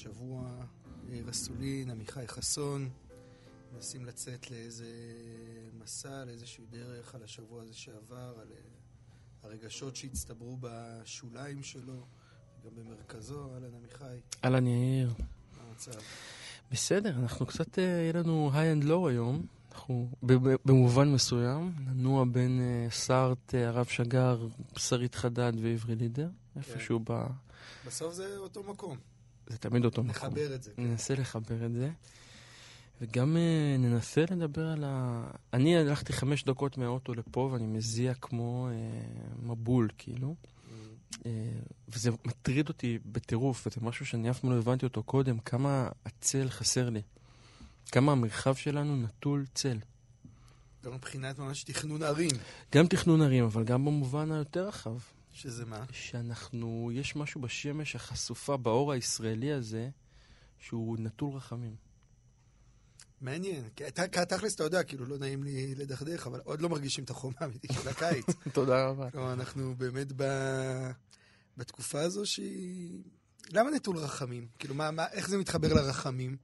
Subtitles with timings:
[0.00, 0.50] השבוע
[1.08, 2.90] יאיר אסולין, עמיחי חסון,
[3.74, 4.86] מנסים לצאת לאיזה
[5.82, 8.58] מסע, לאיזושהי דרך על השבוע הזה שעבר, על אה,
[9.42, 12.06] הרגשות שהצטברו בשוליים שלו,
[12.64, 15.12] גם במרכזו, אהלן עמיחי, אהלן יאיר.
[15.18, 16.00] מה המצב?
[16.72, 19.46] בסדר, אנחנו קצת, אה, יהיה לנו היי אנד לואו היום.
[19.72, 20.10] אנחנו
[20.64, 26.28] במובן מסוים, ננוע בין אה, סארט, אה, הרב שגר, שרית חדד ועברי לידר.
[26.56, 27.26] איפשהו ב...
[27.86, 28.96] בסוף זה אותו מקום,
[29.50, 30.28] זה תמיד אותו מקום.
[30.28, 30.70] נחבר את זה.
[30.76, 30.82] כן.
[30.82, 31.90] ננסה לחבר את זה.
[33.00, 35.24] וגם אה, ננסה לדבר על ה...
[35.52, 38.74] אני הלכתי חמש דקות מהאוטו לפה ואני מזיע כמו אה,
[39.42, 40.34] מבול, כאילו.
[41.26, 41.30] אה,
[41.88, 46.48] וזה מטריד אותי בטירוף, וזה משהו שאני אף פעם לא הבנתי אותו קודם, כמה הצל
[46.50, 47.02] חסר לי.
[47.92, 49.78] כמה המרחב שלנו נטול צל.
[50.84, 52.30] גם מבחינת ממש תכנון ערים,
[52.74, 54.96] גם תכנון ערים, אבל גם במובן היותר רחב.
[55.40, 55.84] שזה מה?
[55.92, 59.88] שאנחנו, יש משהו בשמש החשופה, באור הישראלי הזה,
[60.58, 61.76] שהוא נטול רחמים.
[63.20, 63.84] מעניין, כי
[64.28, 67.68] תכלס אתה יודע, כאילו לא נעים לי לדכדך, אבל עוד לא מרגישים את החום האמיתי
[67.72, 68.26] של הקיץ.
[68.52, 69.10] תודה רבה.
[69.10, 70.24] כלומר, אנחנו באמת ב...
[71.56, 73.02] בתקופה הזו שהיא...
[73.52, 74.48] למה נטול רחמים?
[74.58, 76.36] כאילו, מה, מה, איך זה מתחבר לרחמים?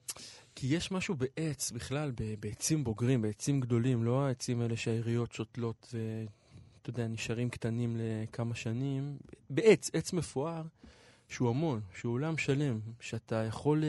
[0.55, 5.95] כי יש משהו בעץ, בכלל, בעצים בוגרים, בעצים גדולים, לא העצים האלה שהעיריות שותלות
[6.87, 9.17] ואתה יודע, נשארים קטנים לכמה שנים.
[9.51, 10.63] בעץ, עץ מפואר,
[11.29, 13.89] שהוא המון, שהוא עולם שלם, שאתה יכול אה,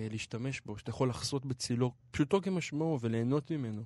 [0.00, 3.82] אה, להשתמש בו, שאתה יכול לחסות בצילו, פשוטו כמשמעו, וליהנות ממנו.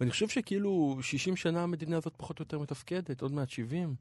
[0.00, 3.94] ואני חושב שכאילו 60 שנה המדינה הזאת פחות או יותר מתפקדת, עוד מעט 70.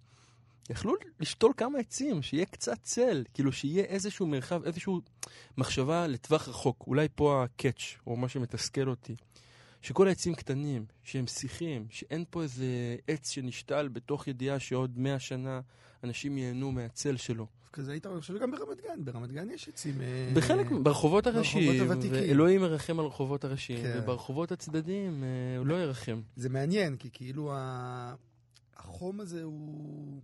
[0.70, 4.94] יכלו לשתול כמה עצים, שיהיה קצת צל, כאילו שיהיה איזשהו מרחב, איזושהי
[5.58, 6.84] מחשבה לטווח רחוק.
[6.88, 9.16] אולי פה הקאץ', או מה שמתסכל אותי.
[9.82, 15.62] שכל העצים קטנים, שהם שיחים, שאין פה איזה עץ שנשתל בתוך ידיעה שעוד מאה שנה
[16.04, 17.48] אנשים ייהנו מהצל שלו.
[17.74, 20.02] כזה היית, חושב שגם ברמת גן, ברמת גן יש עצים...
[20.02, 21.82] אה, בחלק, ברחובות הראשיים.
[22.12, 24.00] ואלוהים ירחם על הרחובות הראשיים, כן.
[24.04, 26.22] וברחובות הצדדיים אה, הוא לא ירחם.
[26.36, 27.54] זה מעניין, כי כאילו.
[28.76, 30.22] החום הזה הוא...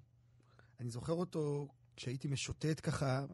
[0.79, 3.25] אני זוכר אותו כשהייתי משוטט ככה,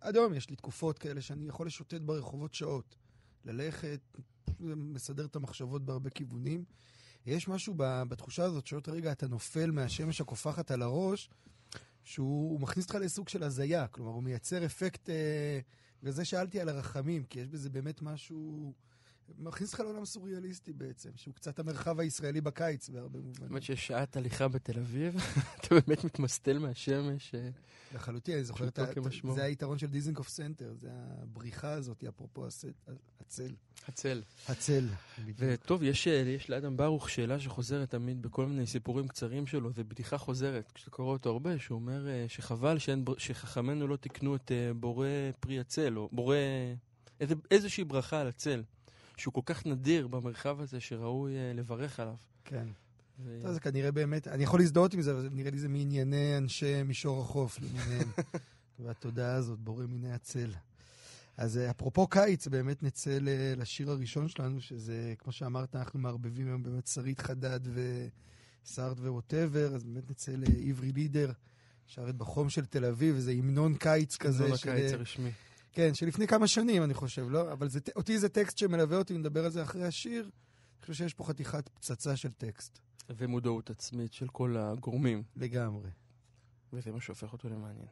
[0.00, 2.96] עד היום יש לי תקופות כאלה שאני יכול לשוטט ברחובות שעות.
[3.44, 4.00] ללכת,
[4.60, 6.64] מסדר את המחשבות בהרבה כיוונים.
[7.26, 11.30] יש משהו בתחושה הזאת שעוד רגע אתה נופל מהשמש הקופחת על הראש,
[12.04, 13.86] שהוא הוא מכניס אותך לסוג של הזיה.
[13.86, 15.10] כלומר, הוא מייצר אפקט...
[15.10, 15.60] אה,
[16.02, 18.72] וזה שאלתי על הרחמים, כי יש בזה באמת משהו...
[19.38, 23.52] מכניס אותך לעולם סוריאליסטי בעצם, שהוא קצת המרחב הישראלי בקיץ בהרבה מובנים.
[23.52, 25.16] האמת שיש שעת הליכה בתל אביב,
[25.60, 27.34] אתה באמת מתמסטל מהשמש.
[27.34, 27.48] אה,
[27.94, 28.84] לחלוטין, אני זוכר את ה...
[29.34, 33.54] זה היתרון של דיזנגוף סנטר, זה הבריחה הזאת, אפרופו הצל.
[33.88, 34.22] הצל.
[34.48, 34.88] הצל.
[35.38, 39.84] וטוב, יש, אה, יש לאדם ברוך שאלה שחוזרת תמיד בכל מיני סיפורים קצרים שלו, זו
[39.88, 44.52] בדיחה חוזרת, כשאתה קורא אותו הרבה, שהוא אומר אה, שחבל שאין, שחכמינו לא תיקנו את
[44.76, 45.06] בורא
[45.40, 46.36] פרי הצל, או בורא
[47.50, 48.62] איזושהי ברכה על הצל,
[49.22, 52.14] שהוא כל כך נדיר במרחב הזה שראוי אה, לברך עליו.
[52.44, 52.66] כן.
[53.24, 53.52] ו...
[53.52, 57.20] זה כנראה באמת, אני יכול להזדהות עם זה, אבל נראה לי זה מענייני אנשי מישור
[57.20, 58.08] החוף למיניהם.
[58.80, 60.50] והתודעה הזאת, בורא מיני הצל.
[61.36, 63.18] אז אה, אפרופו קיץ, באמת נצא
[63.56, 69.84] לשיר הראשון שלנו, שזה, כמו שאמרת, אנחנו מערבבים היום באמת שרית חדד וסארט וווטאבר, אז
[69.84, 71.32] באמת נצא לעברי לידר,
[71.86, 74.56] שרת בחום של תל אביב, איזה המנון קיץ כזה.
[74.56, 75.30] של- הקיץ הרשמי.
[75.72, 77.52] כן, שלפני כמה שנים, אני חושב, לא?
[77.52, 80.22] אבל זה, אותי זה טקסט שמלווה אותי, נדבר על זה אחרי השיר.
[80.22, 82.78] אני חושב שיש פה חתיכת פצצה של טקסט,
[83.10, 85.90] ומודעות עצמית של כל הגורמים, לגמרי.
[86.72, 87.88] וזה מה שהופך אותו למעניין.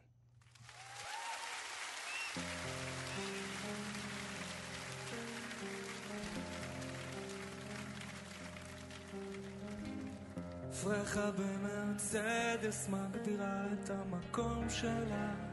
[10.82, 15.49] פרחה במרצדס מגדירה את המקום שלה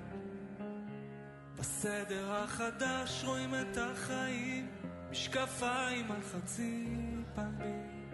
[1.58, 4.68] בסדר החדש רואים את החיים
[5.12, 6.86] משקפיים על חצי
[7.36, 8.10] פנים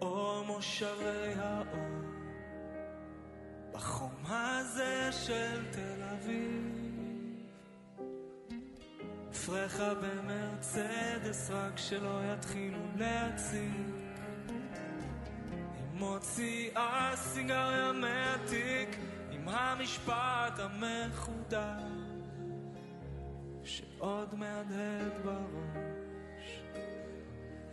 [0.00, 2.12] או מושבי האור
[3.72, 6.82] בחום הזה של תל אביב.
[9.46, 13.72] פרחה במרצדס, רק שלא יתחילו להציג.
[15.94, 18.98] מוציאה סיגריה מהתיק
[19.42, 21.62] עם המשפט המחודש
[23.64, 26.62] שעוד מהדהד בראש.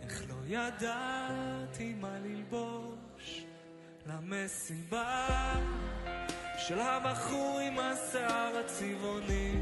[0.02, 3.44] איך לא ידעתי מה ללבוש
[4.06, 5.26] למסיבה
[6.58, 9.54] של הבחור עם השיער הצבעוני.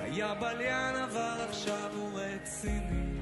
[0.00, 3.18] היה בליין אבל עכשיו הוא רציני.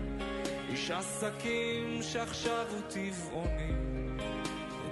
[0.69, 4.06] איש עסקים שעכשיו הוא טבעוני.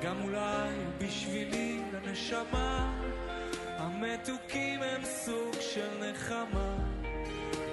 [0.05, 3.01] וגם אולי בשבילי לנשמה
[3.67, 6.77] המתוקים הם סוג של נחמה.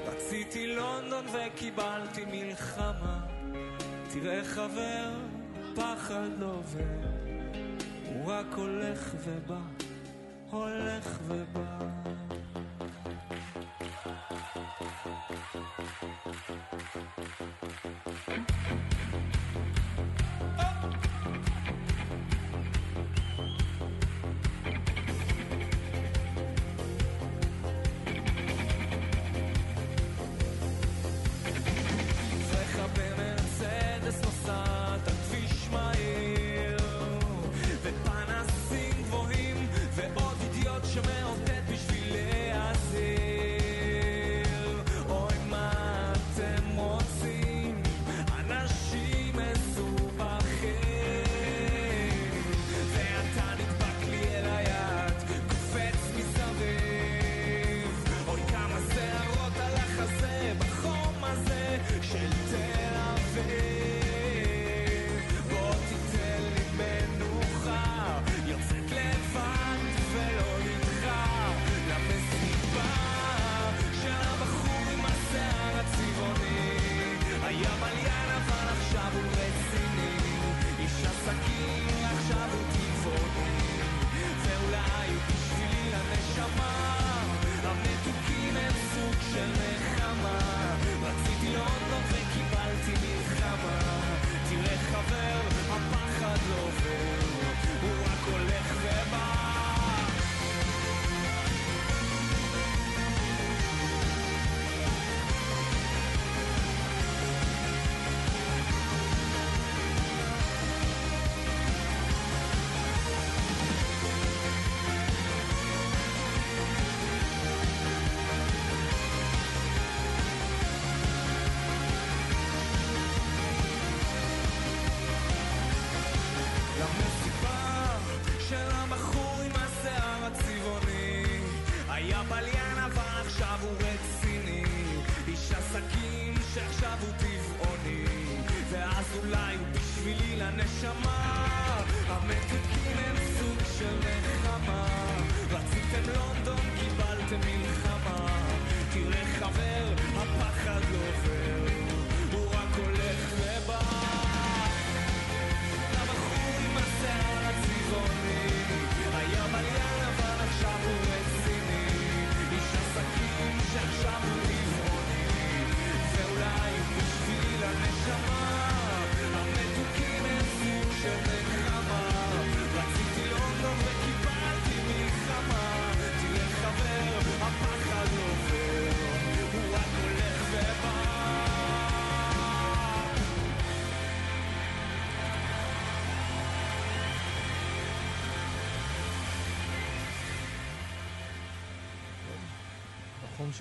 [0.05, 3.19] רציתי לונדון וקיבלתי מלחמה.
[4.13, 5.09] תראה חבר,
[5.75, 7.07] פחד לא עובר,
[8.05, 9.61] הוא רק הולך ובא,
[10.49, 11.87] הולך ובא.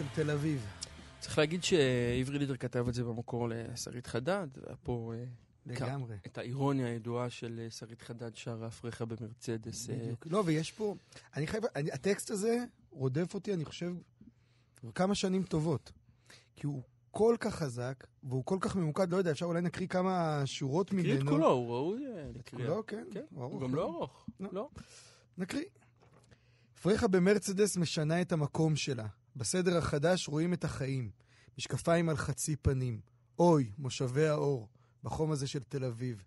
[0.01, 0.67] של תל אביב.
[1.19, 4.49] צריך להגיד שעברי לידר כתב את זה במקור לשרית חדד,
[4.83, 5.25] פה אה,
[5.67, 6.17] לגמרי.
[6.27, 9.91] את האירוניה הידועה של אה, שרית חדד שרה אפריך במרצדס.
[9.91, 10.27] אה, בדיוק.
[10.27, 10.95] לא, ויש פה...
[11.37, 11.65] אני חייב...
[11.77, 13.95] אני, הטקסט הזה רודף אותי, אני חושב,
[14.95, 15.93] כמה שנים טובות.
[16.57, 20.43] כי הוא כל כך חזק, והוא כל כך ממוקד, לא יודע, אפשר אולי נקריא כמה
[20.45, 21.05] שורות ממנו.
[21.05, 22.69] תקריא את כולו, הוא ראוי אה, לקריאה.
[22.69, 23.05] כולו, כן.
[23.11, 23.45] כן, הוא.
[23.45, 24.27] הוא גם לא ארוך.
[24.41, 24.49] לא.
[24.53, 24.69] לא.
[25.39, 25.65] נקריא.
[26.83, 29.07] פרחה במרצדס משנה את המקום שלה.
[29.37, 31.11] בסדר החדש רואים את החיים.
[31.59, 33.01] משקפיים על חצי פנים.
[33.39, 34.69] אוי, מושבי האור,
[35.05, 36.23] בחום הזה של תל אביב.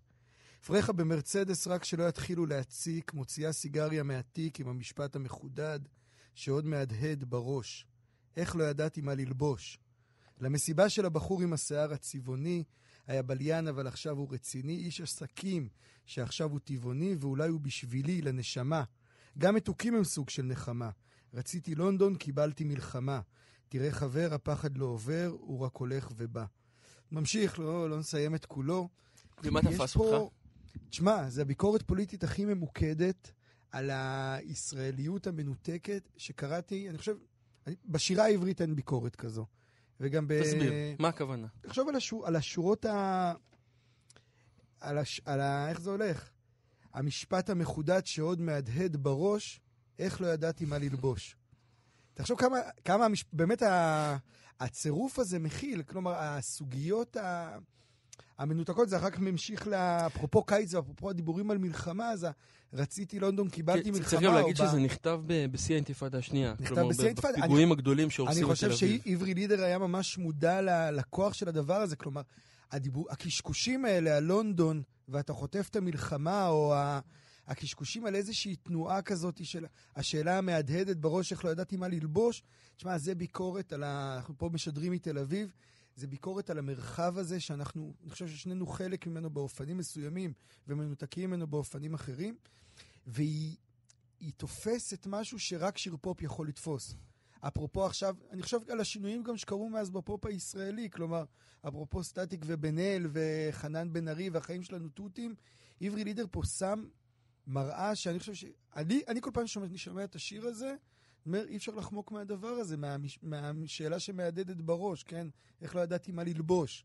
[0.66, 5.80] פרחה במרצדס, רק שלא יתחילו להציק, מוציאה סיגריה מהתיק עם המשפט המחודד,
[6.34, 7.86] שעוד מהדהד בראש.
[8.36, 9.78] איך לא ידעתי מה ללבוש?
[10.40, 12.64] למסיבה של הבחור עם השיער הצבעוני,
[13.06, 15.68] היה בליין אבל עכשיו הוא רציני, איש עסקים
[16.06, 18.84] שעכשיו הוא טבעוני ואולי הוא בשבילי, לנשמה.
[19.38, 20.90] גם מתוקים הם סוג של נחמה.
[21.34, 23.20] רציתי לונדון, קיבלתי מלחמה.
[23.68, 26.44] תראה חבר, הפחד לא עובר, הוא רק הולך ובא.
[27.12, 28.88] ממשיך, לא, לא נסיים את כולו.
[29.44, 30.34] ומה תפס פה- אותך?
[30.90, 33.32] תשמע, זו הביקורת פוליטית הכי ממוקדת
[33.70, 37.16] על הישראליות המנותקת שקראתי, אני חושב,
[37.84, 39.46] בשירה העברית אין ביקורת כזו.
[40.00, 40.42] וגם ב...
[40.42, 41.46] תסביר, מה הכוונה?
[41.60, 43.32] תחשוב על, השור, על השורות ה...
[44.80, 45.20] על, הש...
[45.24, 45.68] על ה...
[45.70, 46.30] איך זה הולך?
[46.92, 49.60] המשפט המחודד שעוד מהדהד בראש,
[49.98, 51.36] איך לא ידעתי מה ללבוש.
[52.14, 53.24] תחשוב כמה, כמה המש...
[53.32, 54.16] באמת ה...
[54.60, 57.56] הצירוף הזה מכיל, כלומר, הסוגיות ה...
[58.38, 62.26] המנותקות, זה אחר כך ממשיך לאפרופו קיץ ואפרופו הדיבורים על מלחמה, אז
[62.72, 64.08] רציתי לונדון, קיבלתי מלחמה.
[64.08, 66.54] צריך גם להגיד שזה נכתב בשיא האינתיפאדה השנייה.
[66.60, 67.38] נכתב כלומר, בשיא האינתיפאדה.
[67.38, 69.02] בפיגועים הגדולים שהורסים אני את תל חושב אביב.
[69.04, 71.96] שעברי לידר היה ממש מודע לכוח של הדבר הזה.
[71.96, 72.22] כלומר,
[73.10, 76.74] הקשקושים האלה על לונדון, ואתה חוטף את המלחמה, או
[77.46, 82.42] הקשקושים על איזושהי תנועה כזאת של השאלה המהדהדת בראש, איך לא ידעתי מה ללבוש.
[82.76, 84.14] תשמע, זה ביקורת על ה...
[84.16, 85.52] אנחנו פה משדרים מתל אביב.
[85.96, 90.32] זה ביקורת על המרחב הזה שאנחנו, אני חושב ששנינו חלק ממנו באופנים מסוימים
[90.68, 92.36] ומנותקים ממנו באופנים אחרים,
[93.06, 93.56] והיא
[94.20, 96.94] היא תופסת משהו שרק שיר פופ יכול לתפוס.
[97.40, 101.24] אפרופו עכשיו, אני חושב על השינויים גם שקרו מאז בפופ הישראלי, כלומר,
[101.68, 105.34] אפרופו סטטיק ובן אל וחנן בן ארי והחיים שלנו תותים,
[105.80, 106.84] עברי לידר פה שם
[107.46, 108.44] מראה שאני חושב ש...
[108.76, 110.74] אני, אני כל פעם שומע, אני שומע את השיר הזה,
[111.26, 115.26] אומר, אי אפשר לחמוק מהדבר הזה, מהמש, מהשאלה שמהדהדת בראש, כן?
[115.62, 116.84] איך לא ידעתי מה ללבוש.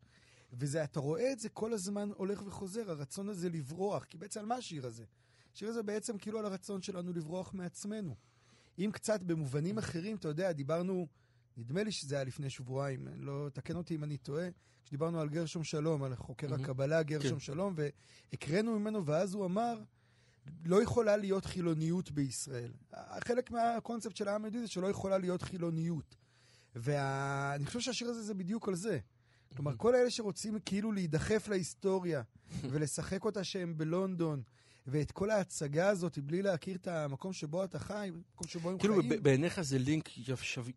[0.54, 4.46] וזה, אתה רואה את זה כל הזמן הולך וחוזר, הרצון הזה לברוח, כי בעצם על
[4.46, 5.06] מה השיר הזה?
[5.54, 8.16] השיר הזה בעצם כאילו על הרצון שלנו לברוח מעצמנו.
[8.80, 11.08] אם קצת במובנים אחרים, אתה יודע, דיברנו,
[11.58, 14.48] נדמה לי שזה היה לפני שבועיים, לא, תקן אותי אם אני טועה,
[14.84, 16.64] כשדיברנו על גרשום שלום, על חוקר מהמם.
[16.64, 17.40] הקבלה גרשום כן.
[17.40, 17.76] שלום,
[18.32, 19.80] והקראנו ממנו, ואז הוא אמר,
[20.66, 22.72] לא יכולה להיות חילוניות בישראל.
[23.28, 26.16] חלק מהקונספט של העם היהודי זה שלא יכולה להיות חילוניות.
[26.76, 29.00] ואני חושב שהשיר הזה זה בדיוק על זה.
[29.56, 32.22] כלומר, כל אלה שרוצים כאילו להידחף להיסטוריה
[32.62, 34.42] ולשחק אותה שהם בלונדון,
[34.88, 38.96] ואת כל ההצגה הזאת, בלי להכיר את המקום שבו אתה חי, המקום שבו הם כאילו,
[38.96, 40.10] חיים, ב- בעיניך זה לינק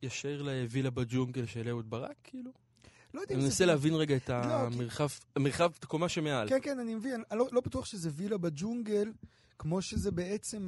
[0.02, 2.50] ישיר לווילה בג'ונגל של אהוד ברק, כאילו?
[3.14, 3.48] לא יודע אם אני זה...
[3.48, 6.48] מנסה להבין רגע את לא, המרחב, המרחב, את הקומה שמעל.
[6.48, 7.22] כן, כן, אני מבין.
[7.30, 9.12] אני לא, לא בטוח שזה וילה בג'ונגל,
[9.59, 10.66] כמו שזה בעצם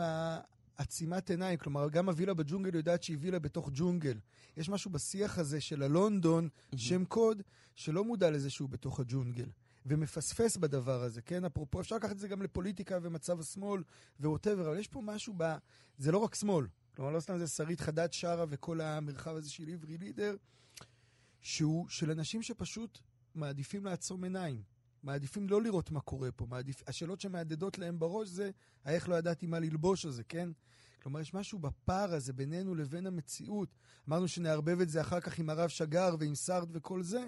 [0.77, 1.59] עצימת עיניים.
[1.59, 4.19] כלומר, גם הווילה בג'ונגל יודעת שהיא וילה בתוך ג'ונגל.
[4.57, 7.43] יש משהו בשיח הזה של הלונדון, שם קוד,
[7.75, 9.49] שלא מודע לזה שהוא בתוך הג'ונגל.
[9.87, 11.45] ומפספס בדבר הזה, כן?
[11.45, 13.83] אפרופו, אפשר לקחת את זה גם לפוליטיקה ומצב השמאל
[14.21, 15.55] whatever, אבל יש פה משהו ב...
[15.99, 16.67] זה לא רק שמאל.
[16.97, 20.37] כלומר, לא סתם זה שרית חדד שרה וכל המרחב הזה של עברי לידר,
[21.41, 22.99] שהוא של אנשים שפשוט
[23.35, 24.63] מעדיפים לעצום עיניים.
[25.05, 26.47] מעדיפים לא לראות מה קורה פה.
[26.47, 26.83] מעדיף...
[26.87, 28.51] השאלות שמהדהדות להם בראש זה,
[28.85, 30.49] האיך לא ידעתי מה ללבוש הזה, כן?
[31.03, 33.69] כלומר, יש משהו בפער הזה בינינו לבין המציאות.
[34.09, 37.27] אמרנו שנערבב את זה אחר כך עם הרב שגר ועם סארטר וכל זה.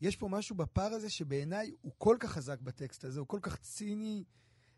[0.00, 3.56] יש פה משהו בפער הזה שבעיניי הוא כל כך חזק בטקסט הזה, הוא כל כך
[3.56, 4.24] ציני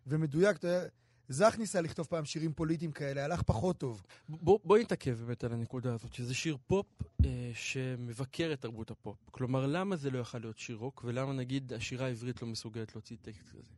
[0.07, 0.57] ומדויק.
[0.57, 0.89] אתה יודע,
[1.29, 4.03] זך ניסה לכתוב פעם שירים פוליטיים כאלה, הלך פחות טוב.
[4.29, 6.87] בוא, בואי נתעכב באמת על הנקודה הזאת, שזה שיר פופ
[7.25, 9.17] אה, שמבקר את תרבות הפופ.
[9.31, 13.17] כלומר, למה זה לא יכול להיות שיר רוק, ולמה נגיד השירה העברית לא מסוגלת להוציא
[13.23, 13.73] טקסט כזה?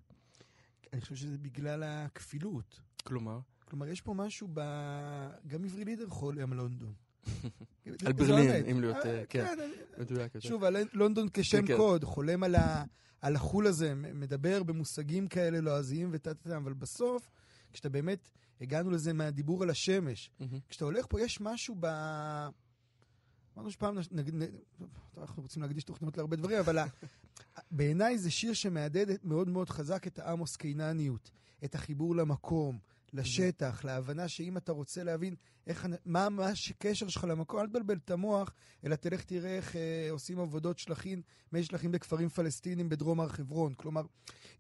[0.92, 2.80] אני חושב שזה בגלל הכפילות.
[3.04, 4.61] כלומר, כלומר, יש פה משהו ב...
[5.47, 6.92] גם עברי לידר חולם לונדון.
[8.07, 8.66] על ברלין.
[8.66, 9.59] אם להיות, אה, אה, כן.
[9.99, 10.49] מדויק יותר.
[10.49, 11.76] שוב, לונדון כשם כן.
[11.76, 12.42] קוד, חולם
[13.23, 17.30] על, החול הזה, מדבר במושגים כאלה לועזיים וטה-טה-טה, אבל בסוף,
[17.73, 20.31] כשאתה באמת, הגענו לזה מהדיבור על השמש.
[20.41, 20.59] מהמם.
[20.69, 21.87] כשאתה הולך פה, יש משהו ב...
[23.57, 24.35] אמרנו שפעם, נגיד,
[25.19, 26.79] אנחנו רוצים להקדיש תוכניות להרבה דברים, אבל
[27.71, 31.31] בעיניי זה שיר שמהדהד מאוד מאוד חזק את העמוס קינניות,
[31.65, 32.79] את החיבור למקום,
[33.12, 35.35] לשטח, להבנה שאם אתה רוצה להבין
[35.67, 38.53] איך, מה, מה הקשר שלך למקום, אל תבלבל את המוח,
[38.85, 41.23] אלא תלך תראה איך אה, עושים עבודות שלחים,
[41.53, 43.75] מי שלחים בכפרים פלסטינים בדרום הר חברון.
[43.75, 44.03] כלומר,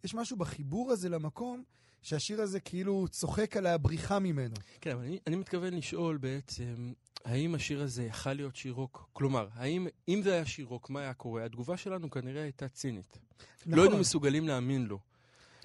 [0.04, 1.62] יש משהו בחיבור הזה למקום,
[2.02, 4.54] שהשיר הזה כאילו צוחק על הבריחה ממנו.
[4.80, 6.92] כן, אבל אני, אני מתכוון לשאול בעצם,
[7.24, 9.08] האם השיר הזה יכל להיות שיר רוק?
[9.12, 11.44] כלומר, האם, אם זה היה שיר רוק, מה היה קורה?
[11.44, 13.18] התגובה שלנו כנראה הייתה צינית.
[13.60, 13.74] נכון.
[13.74, 14.98] לא היינו מסוגלים להאמין לו.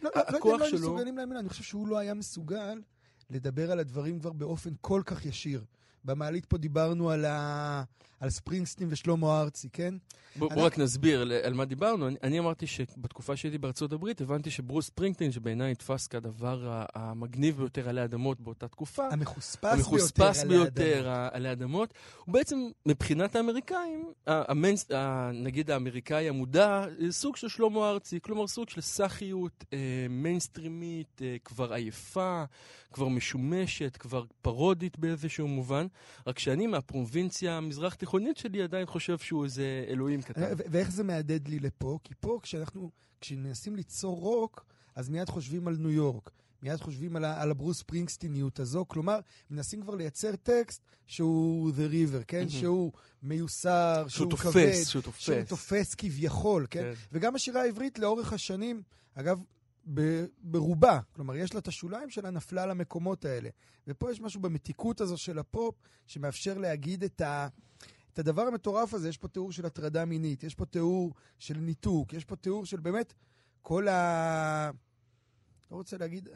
[0.01, 2.81] לא, לא, לא לא היינו שלו- מסוגלים להאמין, אני חושב שהוא לא היה מסוגל
[3.29, 5.63] לדבר על הדברים כבר באופן כל כך ישיר.
[6.05, 7.83] במעלית פה דיברנו על, ה...
[8.19, 9.93] על ספרינגסטין ושלמה ארצי, כן?
[10.35, 12.07] בוא, בוא רק נסביר על, מה דיברנו.
[12.07, 17.89] אני, אני אמרתי שבתקופה שהייתי בארצות הברית, הבנתי שברוס ספרינגטין, שבעיניי נתפס כדבר המגניב ביותר
[17.89, 21.93] עלי אדמות באותה תקופה, המחוספס, המחוספס ביותר, ביותר עלי אדמות,
[22.25, 28.47] הוא בעצם, מבחינת האמריקאים, ה- המיינסט- ה- נגיד האמריקאי המודע, סוג של שלמה ארצי, כלומר
[28.47, 29.77] סוג של סאחיות אה,
[30.09, 32.43] מיינסטרימית, אה, כבר עייפה,
[32.93, 35.87] כבר משומשת, כבר פרודית באיזשהו מובן,
[36.27, 40.41] רק שאני מהפרובינציה המזרח-תיכונית שלי עדיין חושב שהוא איזה אלוהים קטן.
[40.57, 41.99] ואיך זה מהדהד לי לפה?
[42.03, 46.31] כי פה, כשאנחנו, כשמנסים ליצור רוק, אז מיד חושבים על ניו יורק.
[46.61, 48.85] מיד חושבים על, על הברוס פרינגסטיניות הזו.
[48.87, 52.37] כלומר, מנסים כבר לייצר טקסט שהוא The River, כן?
[52.37, 52.49] מהמם.
[52.49, 52.91] שהוא
[53.23, 54.51] מיוסר, שהוא שהוא כבד.
[54.51, 55.19] תופס, שהוא תופס.
[55.21, 56.81] שהוא תופס כביכול, כן?
[56.81, 56.93] כן.
[57.11, 58.81] וגם השירה העברית לאורך השנים,
[59.15, 59.41] אגב,
[60.41, 63.49] ברובה, כלומר, יש לה את השוליים שלה, נפלה למקומות האלה.
[63.87, 65.75] ופה יש משהו במתיקות הזו של הפופ,
[66.07, 67.47] שמאפשר להגיד את ה...
[68.13, 72.13] את הדבר המטורף הזה, יש פה תיאור של הטרדה מינית, יש פה תיאור של ניתוק,
[72.13, 73.13] יש פה תיאור של באמת
[73.61, 74.71] כל ה...
[75.71, 76.29] לא רוצה להגיד,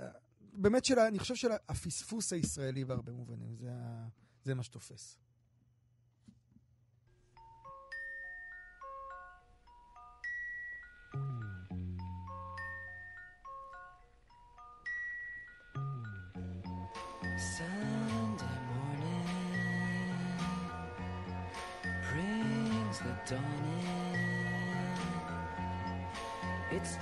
[0.53, 3.69] באמת של, אני חושב של הפספוס הישראלי בהרבה מובנים, זה.
[4.43, 5.17] זה מה שתופס.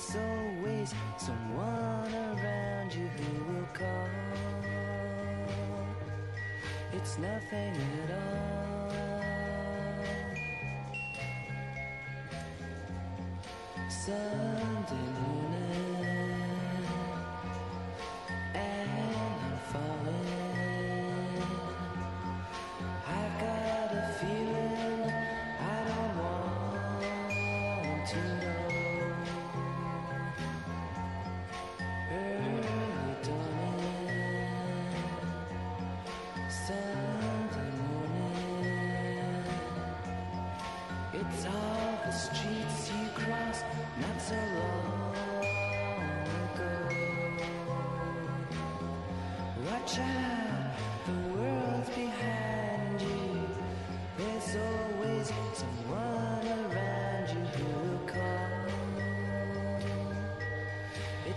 [0.00, 4.08] There's always someone around you who will call.
[6.94, 8.90] It's nothing at all.
[13.90, 15.09] Sunday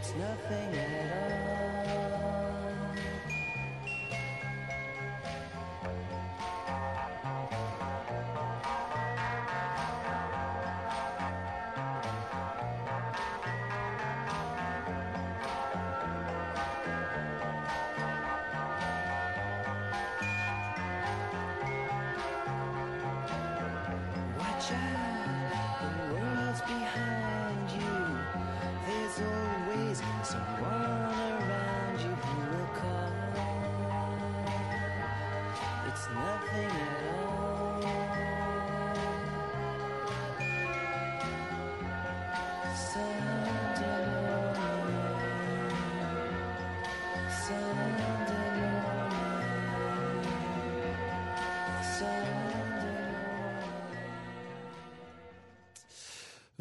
[0.03, 1.22] It's nothing at all.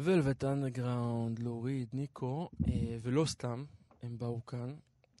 [0.03, 3.65] ולווט אנדרגראונד, לו ריד, ניקו, אה, ולא סתם,
[4.01, 4.75] הם באו כאן,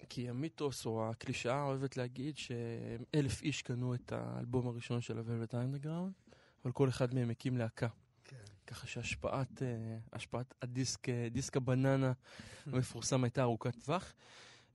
[0.09, 6.13] כי המיתוס או הקלישאה אוהבת להגיד שאלף איש קנו את האלבום הראשון של הוולווט אנדרגראונד,
[6.65, 7.87] אבל כל אחד מהם הקים להקה.
[8.23, 8.37] כן.
[8.67, 12.11] ככה שהשפעת אה, השפעת הדיסק, אה, דיסק הבננה
[12.65, 14.13] המפורסם הייתה ארוכת טווח.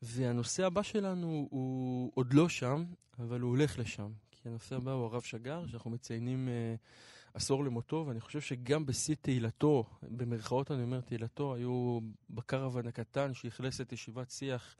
[0.02, 2.84] והנושא הבא שלנו הוא עוד לא שם,
[3.18, 4.12] אבל הוא הולך לשם.
[4.30, 6.74] כי הנושא הבא הוא הרב שגר, שאנחנו מציינים אה,
[7.34, 11.98] עשור למותו, ואני חושב שגם בשיא תהילתו, במרכאות אני אומר תהילתו, היו
[12.30, 14.76] בקרוון הקטן שאכלס את ישיבת שיח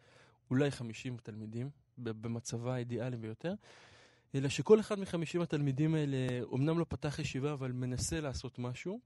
[0.51, 3.55] אולי 50 תלמידים, במצבה האידיאלי ביותר.
[4.35, 9.01] אלא שכל אחד מחמישים התלמידים האלה אומנם לא פתח ישיבה, אבל מנסה לעשות משהו.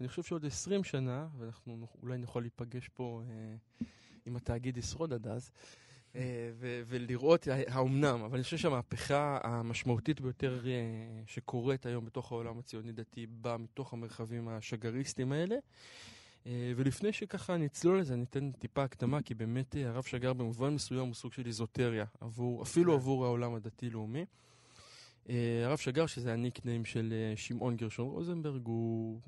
[0.00, 3.86] אני חושב שעוד 20 שנה, ואנחנו אולי נוכל להיפגש פה, אה,
[4.26, 5.50] אם התאגיד ישרוד עד אז,
[6.86, 10.72] ולראות האומנם, אבל אני חושב שהמהפכה המשמעותית ביותר אה,
[11.26, 15.56] שקורית היום בתוך העולם הציוני-דתי באה מתוך המרחבים השגריסטיים האלה.
[16.46, 20.74] אה, ולפני שככה נצלול לזה, אני אתן טיפה הקדמה, כי באמת אה, הרב שגר במובן
[20.74, 22.98] מסוים הוא סוג של איזוטריה, עבור, אפילו כן.
[22.98, 24.24] עבור העולם הדתי-לאומי.
[25.28, 29.20] אה, הרב שגר, שזה הניקניים של אה, שמעון גרשון רוזנברג, הוא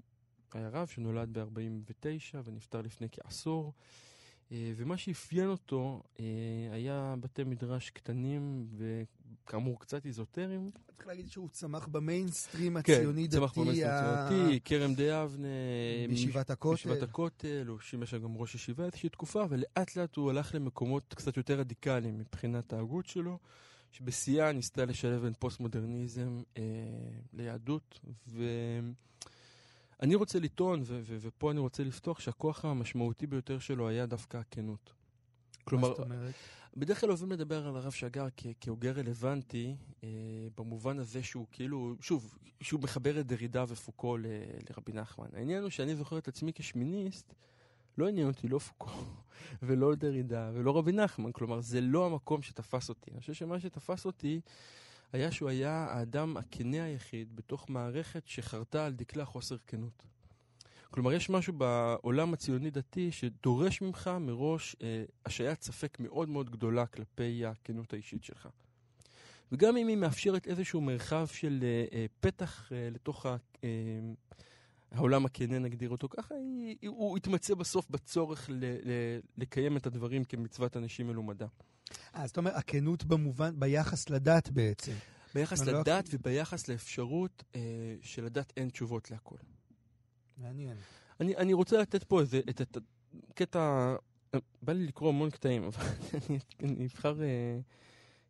[0.54, 3.72] היה רב שנולד ב-49 ונפטר לפני כעשור.
[4.52, 6.24] אה, ומה שאפיין אותו אה,
[6.72, 10.70] היה בתי מדרש קטנים וכאמור קצת איזוטריים.
[10.96, 13.36] צריך להגיד שהוא צמח במיינסטרים כן, הציוני-דתי.
[13.36, 15.48] צמח במסלול ה- הציוני, כרם ביבנה,
[16.08, 16.74] בישיבת הכותל.
[16.88, 21.36] בישיבת הכותל, הוא שימש גם ראש ישיבה איזושהי תקופה, ולאט לאט הוא הלך למקומות קצת
[21.36, 23.38] יותר רדיקליים מבחינת ההגות שלו,
[23.90, 26.62] שבשיאה ניסתה לשלב בין פוסט-מודרניזם אה,
[27.32, 28.00] ליהדות,
[30.00, 34.36] ואני רוצה לטעון, ו- ו- ופה אני רוצה לפתוח, שהכוח המשמעותי ביותר שלו היה דווקא
[34.36, 34.92] הכנות.
[34.92, 36.34] מה כלומר, זאת אומרת?
[36.76, 40.08] בדרך כלל אוהבים לדבר על הרב שגר כ- כהוגה רלוונטי, אה,
[40.56, 44.26] במובן הזה שהוא כאילו, שוב, שהוא מחבר את דרידה ופוקו ל-
[44.70, 45.26] לרבי נחמן.
[45.32, 47.34] העניין הוא שאני זוכר את עצמי כשמיניסט,
[47.98, 48.90] לא עניין אותי לא פוקו
[49.62, 53.10] ולא דרידה ולא רבי נחמן, כלומר זה לא המקום שתפס אותי.
[53.10, 54.40] אני חושב שמה שתפס אותי
[55.12, 60.02] היה שהוא היה האדם הכנה היחיד בתוך מערכת שחרתה על דקלה חוסר כנות.
[60.90, 67.46] כלומר, יש משהו בעולם הציוני-דתי שדורש ממך מראש אה, השעיית ספק מאוד מאוד גדולה כלפי
[67.46, 68.48] הכנות האישית שלך.
[69.52, 73.68] וגם אם היא מאפשרת איזשהו מרחב של אה, אה, פתח אה, לתוך ה, אה,
[74.92, 76.34] העולם הכנה, נגדיר אותו ככה,
[76.86, 81.46] הוא יתמצא בסוף בצורך ל, ל, לקיים את הדברים כמצוות אנשים מלומדה.
[82.16, 84.92] אה, זאת אומרת, הכנות במובן, ביחס לדת בעצם.
[85.34, 87.60] ביחס לא לדת וביחס לאפשרות אה,
[88.02, 89.36] שלדת אין תשובות להכל.
[90.38, 90.76] מעניין.
[91.20, 92.78] אני, אני רוצה לתת פה איזה, את, את
[93.30, 93.94] הקטע,
[94.62, 95.84] בא לי לקרוא המון קטעים, אבל
[96.30, 97.60] אני, אני אבחר אה,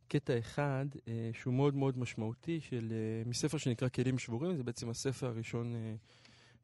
[0.09, 4.91] קטע אחד אה, שהוא מאוד מאוד משמעותי, של, אה, מספר שנקרא כלים שבורים, זה בעצם
[4.91, 5.95] הספר הראשון אה,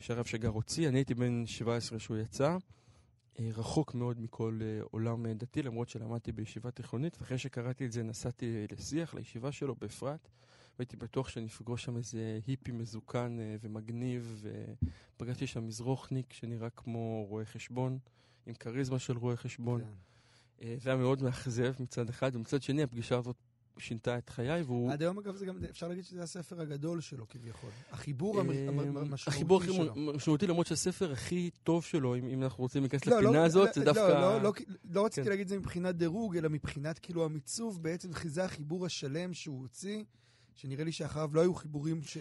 [0.01, 0.89] שהרב שגר הוציא.
[0.89, 2.57] אני הייתי בן 17 שהוא יצא,
[3.39, 7.93] אה, רחוק מאוד מכל אה, עולם אה, דתי, למרות שלמדתי בישיבה תיכונית, ואחרי שקראתי את
[7.93, 10.29] זה נסעתי לשיח, לישיבה שלו באפרת.
[10.79, 14.45] והייתי בטוח שאני אפגוש שם איזה היפי מזוקן ומגניב,
[15.17, 17.99] ופגשתי שם מזרוחניק שנראה כמו רואה חשבון,
[18.47, 19.81] עם כריזמה של רואה חשבון.
[19.81, 20.77] כן.
[20.79, 23.37] זה היה מאוד מאכזב מצד אחד, ומצד שני הפגישה הזאת
[23.79, 24.93] שינתה את חיי, והוא...
[24.93, 27.71] עד היום, אגב, זה גם, אפשר להגיד שזה הספר הגדול שלו כביכול.
[27.91, 28.51] החיבור אה, המ-
[29.29, 29.95] החיבור המשמעותי הכי שלו.
[30.15, 33.75] משמעותי, למרות שהספר הכי טוב שלו, אם אם אנחנו רוצים להיכנס לא, לא, לפינה הזאת,
[33.75, 34.01] זה לא, דווקא...
[34.01, 34.53] לא, לא, לא,
[34.91, 35.31] לא רציתי כן.
[35.31, 40.05] להגיד את זה מבחינת דירוג, אלא מבחינת כאילו המיצוב, בעצם זה החיבור השלם שהוא הוציא,
[40.55, 42.17] שנראה לי שאחריו לא היו חיבורים ש...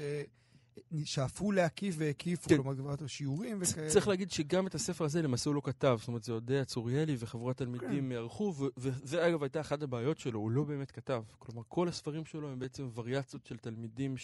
[1.06, 2.56] שאפו להקיף והקיפו, כן.
[2.56, 3.90] כלומר, כבר שיעורים וכאלה.
[3.90, 7.16] צריך להגיד שגם את הספר הזה למעשה הוא לא כתב, זאת אומרת זה אודיה צוריאלי
[7.20, 11.24] וחבורת תלמידים ערכו, ו- וזה אגב הייתה אחת הבעיות שלו, הוא לא באמת כתב.
[11.40, 14.16] כלומר כל הספרים שלו הם בעצם וריאציות של תלמידים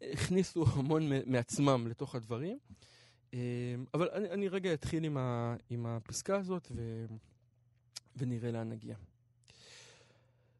[0.00, 2.58] שהכניסו המון מעצמם לתוך הדברים.
[3.34, 3.38] אה,
[3.94, 7.06] אבל אני, אני רגע אתחיל עם, ה, עם הפסקה הזאת ו,
[8.16, 8.96] ונראה לאן נגיע.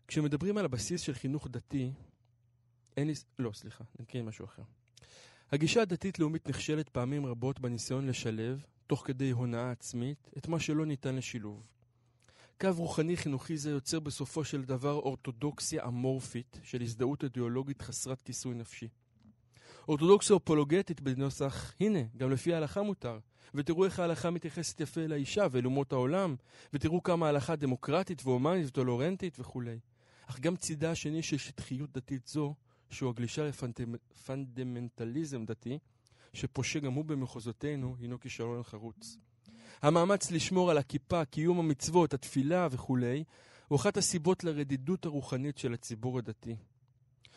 [0.09, 1.93] כשמדברים על הבסיס של חינוך דתי,
[2.99, 3.15] אין לי...
[3.39, 4.63] לא, סליחה, נקריא משהו אחר.
[5.53, 11.15] הגישה הדתית-לאומית נכשלת פעמים רבות בניסיון לשלב, תוך כדי הונאה עצמית, את מה שלא ניתן
[11.15, 11.67] לשילוב.
[12.61, 18.55] קו רוחני חינוכי זה יוצר בסופו של דבר אורתודוקסיה אמורפית של הזדהות אידיאולוגית חסרת כיסוי
[18.55, 18.89] נפשי.
[19.89, 23.19] אורתודוקסיה אפולוגטית בנוסח, הנה, גם לפי ההלכה מותר.
[23.55, 26.37] ותראו איך ההלכה מתייחסת יפה אל האישה ואל אומות העולם,
[26.73, 29.79] ותראו כמה ההלכה דמוקרטית והומנית וטולורנטית וכולי.
[30.27, 32.55] אך גם צידה השני של שטחיות דתית זו,
[32.91, 35.79] שהוא הגלישה לפונדמנטליזם דתי,
[36.33, 39.17] שפושה גם הוא במחוזותינו, הינו כישלון חרוץ.
[39.83, 43.25] המאמץ לשמור על הכיפה, קיום המצוות, התפילה וכולי,
[43.69, 46.57] הוא אחת הסיבות לרדידות הרוחנית של הציבור הדתי.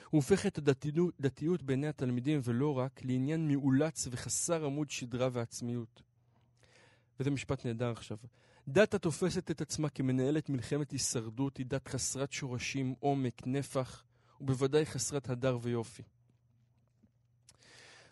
[0.09, 6.01] הוא הופך את הדתיות, דתיות בעיני התלמידים, ולא רק, לעניין מאולץ וחסר עמוד שדרה ועצמיות.
[7.19, 8.17] וזה משפט נהדר עכשיו.
[8.67, 14.03] דת התופסת את עצמה כמנהלת מלחמת הישרדות היא דת חסרת שורשים, עומק, נפח,
[14.41, 16.03] ובוודאי חסרת הדר ויופי.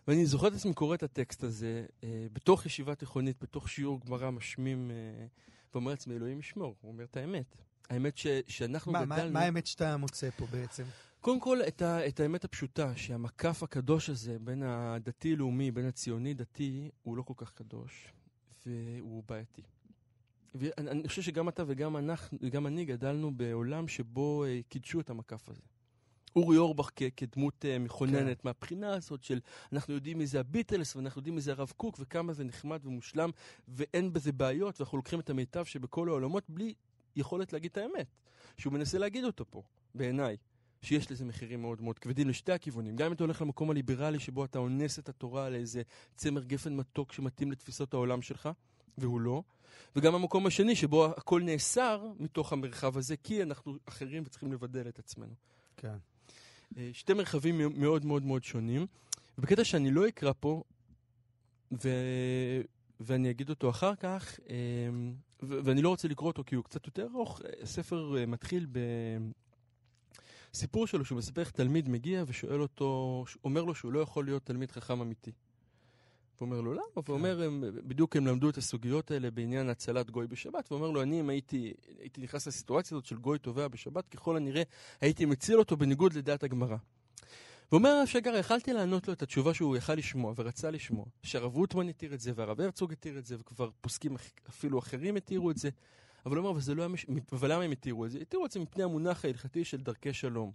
[0.07, 4.29] ואני זוכר את עצמי קורא את הטקסט הזה אה, בתוך ישיבה תיכונית, בתוך שיעור גמרא
[4.29, 5.25] משמים, אה,
[5.73, 7.55] ואומר לעצמי, אלוהים ישמור, הוא אומר את האמת.
[7.89, 9.33] האמת ש, שאנחנו מה, מה, גדלנו...
[9.33, 10.83] מה האמת שאתה מוצא פה בעצם?
[11.21, 17.17] קודם כל, את, ה, את האמת הפשוטה, שהמקף הקדוש הזה בין הדתי-לאומי, בין הציוני-דתי, הוא
[17.17, 18.13] לא כל כך קדוש,
[18.65, 19.61] והוא בעייתי.
[20.55, 25.09] ואני אני חושב שגם אתה וגם אנחנו, וגם אני גדלנו בעולם שבו אה, קידשו את
[25.09, 25.61] המקף הזה.
[26.35, 28.47] אורי אורבך כ- כדמות אה, מכוננת כן.
[28.47, 29.39] מהבחינה הזאת של
[29.73, 33.29] אנחנו יודעים מי זה הביטלס ואנחנו יודעים מי זה הרב קוק וכמה זה נחמד ומושלם
[33.67, 36.73] ואין בזה בעיות ואנחנו לוקחים את המיטב שבכל העולמות בלי
[37.15, 38.07] יכולת להגיד את האמת,
[38.57, 39.61] שהוא מנסה להגיד אותו פה,
[39.95, 40.37] בעיניי.
[40.81, 42.95] שיש לזה מחירים מאוד מאוד כבדים לשתי הכיוונים.
[42.95, 45.81] גם אם אתה הולך למקום הליברלי שבו אתה אונס את התורה לאיזה
[46.15, 48.49] צמר גפן מתוק שמתאים לתפיסות העולם שלך,
[48.97, 49.43] והוא לא.
[49.95, 54.99] וגם המקום השני שבו הכל נאסר מתוך המרחב הזה, כי אנחנו אחרים וצריכים לבדל את
[54.99, 55.33] עצמנו.
[55.77, 55.97] כן.
[56.77, 58.87] אה, שתי מרחבים מאוד מאוד מאוד שונים.
[59.37, 60.63] ובקטע שאני לא אקרא פה,
[61.83, 61.89] ו...
[62.99, 64.55] ואני אגיד אותו אחר כך, אה,
[65.43, 65.59] ו...
[65.63, 68.67] ואני לא רוצה לקרוא אותו כי הוא קצת יותר ארוך, הספר אה, מתחיל
[70.53, 74.45] בסיפור שלו שהוא מספר איך תלמיד מגיע ושואל אותו, אומר לו שהוא לא יכול להיות
[74.45, 75.31] תלמיד חכם אמיתי.
[76.39, 76.83] הוא אומר לו למה?
[76.95, 77.01] כן.
[77.05, 81.01] והוא אומר, הם, בדיוק הם למדו את הסוגיות האלה בעניין הצלת גוי בשבת, ואומר לו,
[81.01, 84.63] אני אם הייתי, הייתי נכנס לסיטואציה הזאת של גוי טובע בשבת, ככל הנראה
[85.01, 86.77] הייתי מציל אותו בניגוד לדעת הגמרא.
[87.71, 91.89] ואומר הרב שגר, יכלתי לענות לו את התשובה שהוא יכל לשמוע ורצה לשמוע, שהרב רוטמן
[91.89, 94.15] התיר את זה והרב הרצוג התיר את זה, וכבר פוסקים
[94.49, 95.69] אפילו אחרים התירו את זה,
[96.25, 97.05] אבל הוא אומר, אבל, לא מש...
[97.31, 98.19] אבל למה הם התירו את זה?
[98.19, 100.51] התירו את זה מפני המונח ההלכתי של דרכי שלום.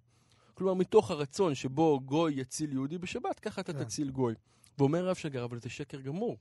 [0.55, 3.85] כלומר, מתוך הרצון שבו גוי יציל יהודי בשבת, ככה אתה כן.
[3.85, 4.35] תציל גוי.
[4.79, 6.37] ואומר רב שגר, אבל זה שקר גמור.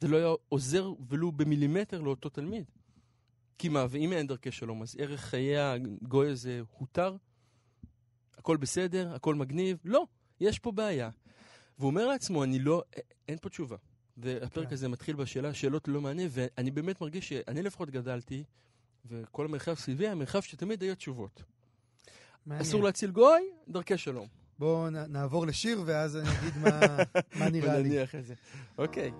[0.00, 2.64] זה לא היה עוזר ולו במילימטר לאותו תלמיד.
[3.58, 7.16] כי מה, ואם אין דרכי שלום, אז ערך חיי הגוי הזה הותר?
[8.38, 9.14] הכל בסדר?
[9.14, 9.78] הכל מגניב?
[9.84, 10.06] לא,
[10.40, 11.10] יש פה בעיה.
[11.78, 12.82] והוא אומר לעצמו, אני לא,
[13.28, 13.76] אין פה תשובה.
[14.16, 14.74] והפרק כן.
[14.74, 18.44] הזה מתחיל בשאלה, שאלות ללא מענה, ואני באמת מרגיש שאני לפחות גדלתי,
[19.04, 21.42] וכל המרחב סביבי היה מרחב שתמיד היו תשובות.
[22.46, 22.66] מעניין.
[22.66, 24.41] אסור להציל גוי, דרכי שלום.
[24.58, 26.96] בואו נעבור לשיר ואז אני אגיד מה,
[27.38, 27.88] מה נראה לי.
[27.88, 28.34] ונניח את זה.
[28.78, 29.10] אוקיי.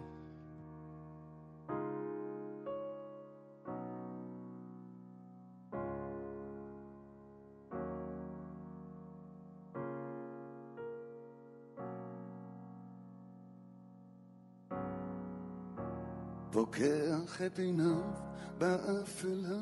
[16.52, 18.02] פוקח את עיניו
[18.58, 19.58] באפלה,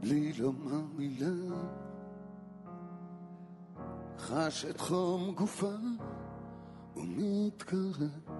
[0.00, 1.85] בלי לומר מילה.
[4.26, 5.74] חש את חום גופה
[6.96, 8.30] ומתקרב.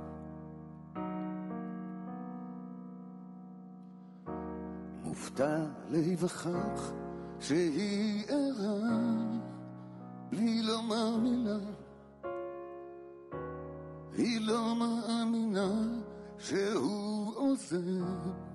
[5.05, 6.93] מופתע להיווכח
[7.41, 8.79] שהיא ערה
[10.31, 11.59] בלי לומר מילה.
[14.13, 15.71] היא לא מאמינה
[16.39, 18.46] שהוא עוזב.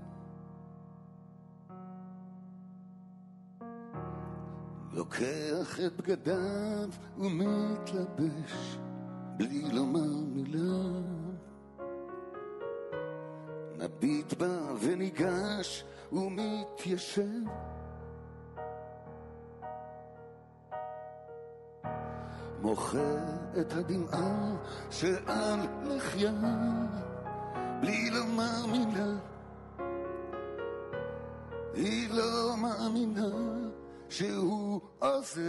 [5.12, 8.78] לוקח את בגדיו ומתלבש
[9.38, 11.00] בלי לומר מילה.
[13.78, 17.24] מביט בה וניגש ומתיישב.
[22.62, 23.18] מוכר
[23.62, 24.56] את הדמעה
[24.90, 26.32] שעל לחיה
[27.82, 29.14] בלי לומר מילה.
[31.74, 33.62] היא לא מאמינה
[34.12, 35.42] שהוא עוזב.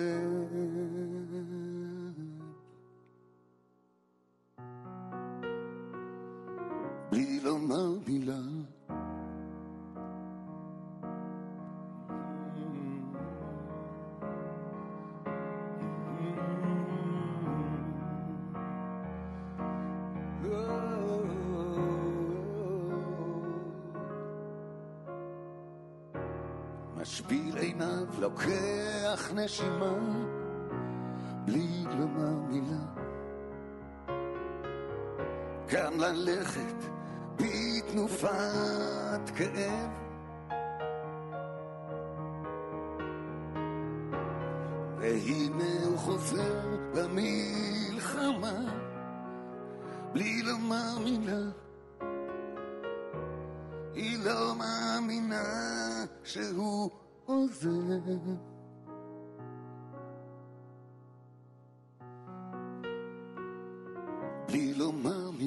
[29.45, 29.95] נשימה,
[31.45, 32.85] בלי לומר מילה.
[35.69, 36.85] כאן ללכת
[37.37, 38.31] בתנופת
[39.37, 39.91] כאב.
[44.99, 48.59] והנה הוא חוזר במלחמה,
[50.13, 51.51] בלי לומר מילה.
[53.95, 55.45] היא לא מאמינה
[56.25, 56.91] שהוא
[57.25, 58.52] עוזב.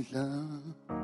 [0.04, 0.95] לומר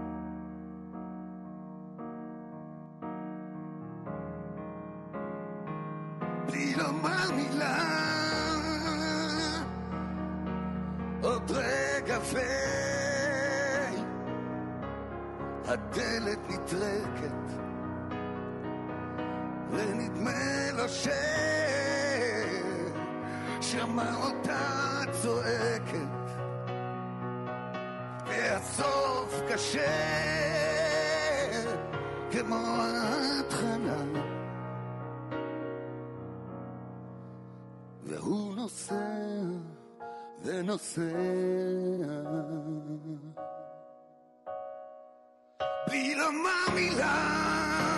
[29.72, 30.12] קשה
[32.32, 34.04] כמו ההתחלה
[38.04, 38.96] והוא נוסע
[40.44, 41.02] ונוסע
[45.88, 47.91] בלי לומר מילה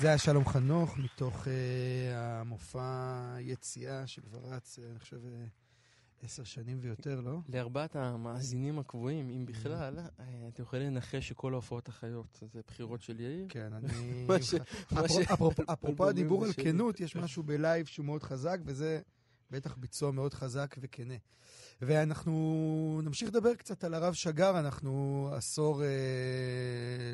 [0.00, 1.48] זה היה שלום חנוך, מתוך uh,
[2.14, 5.44] המופע יציאה של כבר רץ, אה, אני חושב, אה,
[6.22, 7.38] עשר שנים ויותר, לא?
[7.48, 13.20] לארבעת המאזינים הקבועים, אם בכלל, אה, אתם יכולים לנחש שכל ההופעות החיות, זה בחירות של
[13.20, 13.46] יאיר.
[13.48, 14.26] כן, אני...
[15.72, 16.52] אפרופו- הדיבור על.
[16.52, 19.00] כנות, יש משהו בלייב שהוא מאוד חזק, וזה
[19.50, 21.14] בטח ביצוע מאוד חזק וכנה.
[21.82, 25.88] ואנחנו נמשיך לדבר קצת על הרב שגר, אנחנו עשור אה,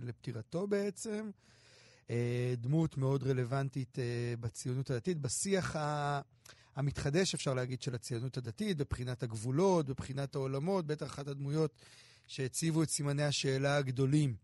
[0.03, 1.31] לפטירתו בעצם.
[2.11, 4.05] אה, דמות מאוד רלוונטית אה,
[4.41, 6.21] בציונות הדתית, בשיח ה...
[6.77, 11.73] המתחדש, אפשר להגיד, של הציונות הדתית, בבחינת הגבולות, בבחינת העולמות, בטח אחת הדמויות
[12.27, 14.35] שהציבו את סימני השאלה הגדולים.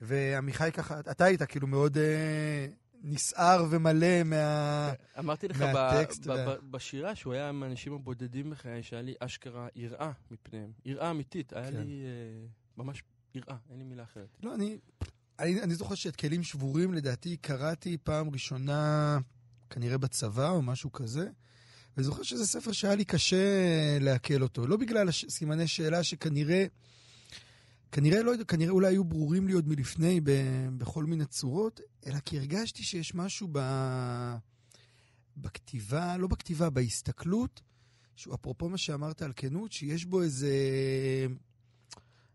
[0.00, 2.66] ועמיחי ככה, אתה היית כאילו מאוד אה,
[3.02, 4.92] נסער ומלא מה...
[5.18, 9.14] אמרתי לך ב- מהטקסט ב- וה- ב- בשירה שהוא היה מהאנשים הבודדים בחיי, שהיה לי
[9.18, 10.72] אשכרה יראה מפניהם.
[10.84, 11.76] יראה אמיתית, היה כן.
[11.76, 13.02] לי אה, ממש
[13.34, 14.28] יראה, אין לי מילה אחרת.
[14.42, 14.78] לא, אני,
[15.42, 19.18] אני, אני זוכר שאת כלים שבורים, לדעתי, קראתי פעם ראשונה,
[19.70, 21.28] כנראה בצבא או משהו כזה,
[21.96, 23.38] וזוכר שזה ספר שהיה לי קשה
[24.00, 24.66] לעכל אותו.
[24.66, 26.66] לא בגלל הש- סימני שאלה שכנראה,
[27.92, 30.30] כנראה, לא, כנראה אולי היו ברורים לי עוד מלפני ב,
[30.78, 33.58] בכל מיני צורות, אלא כי הרגשתי שיש משהו ב,
[35.36, 37.60] בכתיבה, לא בכתיבה, בהסתכלות,
[38.16, 40.56] שהוא אפרופו מה שאמרת על כנות, שיש בו איזה...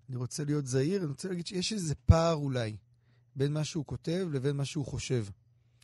[0.10, 2.78] אני רוצה להיות זהיר, אני רוצה להגיד שיש איזה פער אולי
[3.38, 5.26] בין מה שהוא כותב לבין מה שהוא חושב.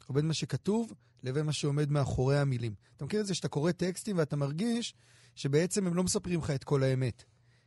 [0.10, 2.74] או בין מה שכתוב לבין מה שעומד מאחורי המילים.
[2.98, 4.94] אתה מכיר את זה שאתה קורא טקסטים ואתה מרגיש
[5.36, 7.24] שבעצם הם לא מספרים לך את כל האמת.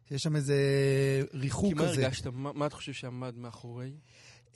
[0.09, 0.57] שיש שם איזה
[1.35, 2.05] ריחוק כי מה כזה.
[2.05, 2.27] הרגשת?
[2.27, 3.93] מה מה אתה חושב שעמד מאחורי?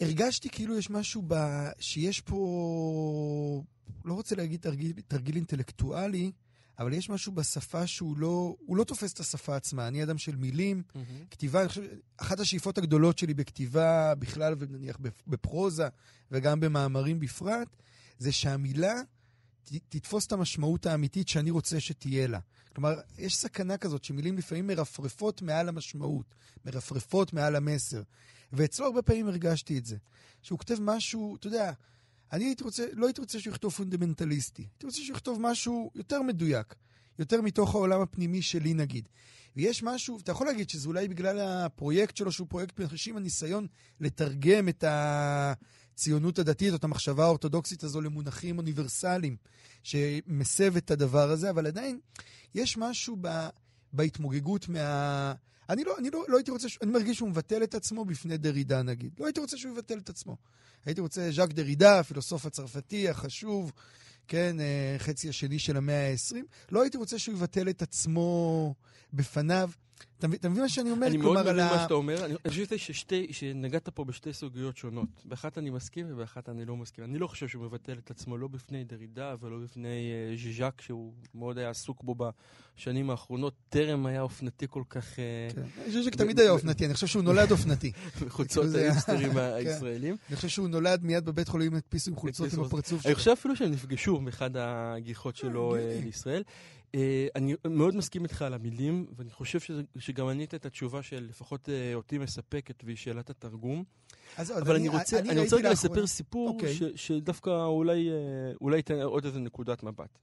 [0.00, 1.34] הרגשתי כאילו יש משהו ב...
[1.78, 3.62] שיש פה...
[4.04, 6.32] לא רוצה להגיד תרגיל, תרגיל אינטלקטואלי,
[6.80, 8.54] אבל יש משהו בשפה שהוא לא...
[8.66, 9.88] הוא לא תופס את השפה עצמה.
[9.88, 10.82] אני אדם של מילים,
[11.30, 11.82] כתיבה, אני חושב,
[12.16, 15.88] אחת השאיפות הגדולות שלי בכתיבה בכלל, ונניח בפרוזה
[16.30, 17.68] וגם במאמרים בפרט,
[18.18, 18.94] זה שהמילה
[19.64, 22.38] ת, תתפוס את המשמעות האמיתית שאני רוצה שתהיה לה.
[22.74, 28.02] כלומר, יש סכנה כזאת שמילים לפעמים מרפרפות מעל המשמעות, מרפרפות מעל המסר.
[28.52, 29.96] ואצלו הרבה פעמים הרגשתי את זה.
[30.42, 31.72] שהוא כותב משהו, אתה יודע,
[32.32, 34.62] אני הייתי רוצה, לא הייתי רוצה שהוא יכתוב פונדמנטליסטי.
[34.62, 36.74] הייתי רוצה שהוא יכתוב משהו יותר מדויק,
[37.18, 39.08] יותר מתוך העולם הפנימי שלי נגיד.
[39.56, 43.66] ויש משהו, אתה יכול להגיד שזה אולי בגלל הפרויקט שלו, שהוא פרויקט מרשים, הניסיון
[44.00, 49.36] לתרגם את הציונות הדתית, את המחשבה האורתודוקסית הזו למונחים אוניברסליים,
[49.82, 52.00] שמסב את הדבר הזה, אבל עדיין
[52.54, 53.48] יש משהו ב,
[53.92, 55.34] בהתמוגגות מה...
[55.70, 58.36] אני לא, אני לא, לא הייתי רוצה, ש- אני מרגיש שהוא מבטל את עצמו בפני
[58.36, 59.12] דרידה נגיד.
[59.18, 60.36] לא הייתי רוצה שהוא יבטל את עצמו.
[60.84, 63.72] הייתי רוצה ז'אק דרידה, הפילוסוף הצרפתי החשוב,
[64.28, 66.36] כן, אה, חצי השני של המאה ה-20.
[66.70, 68.74] לא הייתי רוצה שהוא יבטל את עצמו
[69.12, 69.70] בפניו.
[70.18, 71.06] אתה מבין- מה שאני אומר?
[71.06, 72.24] אני מאוד מבין מה שאתה אומר.
[72.24, 75.08] אני אני חושב ששתי- שנגעת פה בשתי סוגיות שונות.
[75.24, 77.04] באחת אני מסכים ובאחת אני לא מסכים.
[77.04, 79.88] אני לא חושב שהוא מבטל את עצמו לא בפני דרידה ולא בפני
[80.30, 82.14] אה, ז'יז'ק, שהוא מאוד היה עסוק בו
[82.76, 83.54] בשנים האחרונות.
[83.68, 85.62] טרם היה אופנתי כל כך אה, כן.
[85.82, 87.92] אני חושב שתמיד היה אופנתי, אני חושב שהוא נולד אופנתי.
[88.26, 89.38] בחוצות זה- האינסטרים כן.
[89.38, 90.16] הישראלים.
[90.28, 93.14] אני חושב שהוא נולד מיד בבית חולים הדפיסו עם חולצות עם הפרצוף אני שלו.
[93.14, 96.04] חושב אפילו שהם נפגשו באחד הגיחות שלו אה, הגיוני.
[96.04, 96.42] לישראל.
[96.94, 101.68] אה, אני מאוד מסכים איתך על המילים, ואני חושב שזה- שגם ענית את התשובה שלפחות
[101.68, 103.84] אה, אותי מספקת, והיא שאלת התרגום.
[104.36, 106.74] אז אבל אני רוצה אני רוצה ראיתי רגע לספר סיפור אוקיי.
[106.74, 108.14] ש- שדווקא אולי אה,
[108.60, 110.18] אולי ייתן עוד איזה נקודת מבט.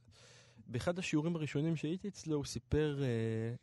[0.68, 3.08] באחד השיעורים הראשונים שהייתי אצלו, הוא סיפר אה,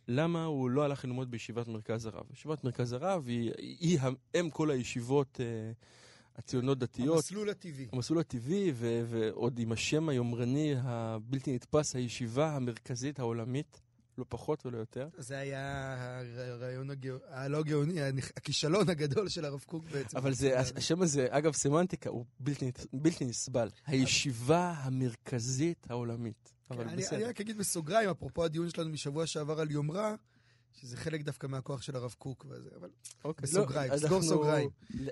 [0.09, 2.25] למה הוא לא הלך ללמוד בישיבת מרכז הרב.
[2.33, 3.99] ישיבת מרכז הרב היא, היא
[4.41, 5.73] אם כל הישיבות אה,
[6.37, 7.17] הציונות דתיות.
[7.17, 7.89] המסלול הטבעי.
[7.93, 13.81] המסלול הטבעי, ו- ועוד עם השם היומרני הבלתי נתפס, הישיבה המרכזית העולמית.
[14.19, 15.09] לא פחות ולא יותר.
[15.19, 15.87] זה היה
[16.37, 18.01] הרעיון הגאו- הלא גאוני,
[18.37, 20.17] הכישלון הגדול של הרב קוק בעצם.
[20.17, 23.69] אבל זה, השם הזה, אגב, סמנטיקה, הוא בלתי, בלתי נסבל.
[23.87, 26.53] הישיבה המרכזית העולמית.
[26.71, 27.17] אבל אני, בסדר.
[27.17, 30.15] אני רק אגיד בסוגריים, אפרופו הדיון שלנו משבוע שעבר על יומרה,
[30.75, 32.89] שזה חלק דווקא מהכוח של הרב קוק וזה, אבל
[33.25, 34.71] אוקיי, בסוגריים, לא, סגור אנחנו סוגריים.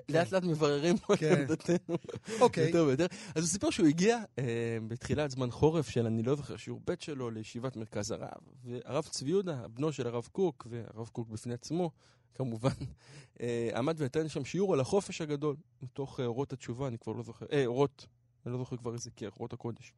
[0.09, 1.39] לאט לאט מבררים פה את כן.
[1.39, 1.97] עמדתנו.
[2.41, 2.67] אוקיי.
[2.67, 3.05] יותר ויותר.
[3.35, 6.93] אז הוא סיפר שהוא הגיע אה, בתחילת זמן חורף של, אני לא זוכר, שיעור ב'
[6.99, 11.91] שלו לישיבת מרכז הרב, והרב צבי יהודה, בנו של הרב קוק, והרב קוק בפני עצמו,
[12.35, 12.69] כמובן,
[13.41, 17.23] אה, עמד ונתן שם שיעור על החופש הגדול, מתוך אה, אורות התשובה, אני כבר לא
[17.23, 18.07] זוכר, אה, אורות,
[18.45, 19.93] אני לא זוכר כבר איזה כרך, אורות הקודש.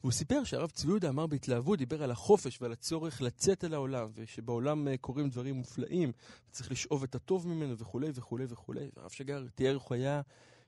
[0.00, 4.10] והוא סיפר שהרב צבי יהודה אמר בהתלהבות, דיבר על החופש ועל הצורך לצאת אל העולם,
[4.14, 6.12] ושבעולם אה, קורים דברים מופלאים,
[6.50, 8.88] צריך לשאוב את הטוב ממנו וכולי וכולי וכולי.
[8.96, 10.20] והרב שגר תיאר איך הוא היה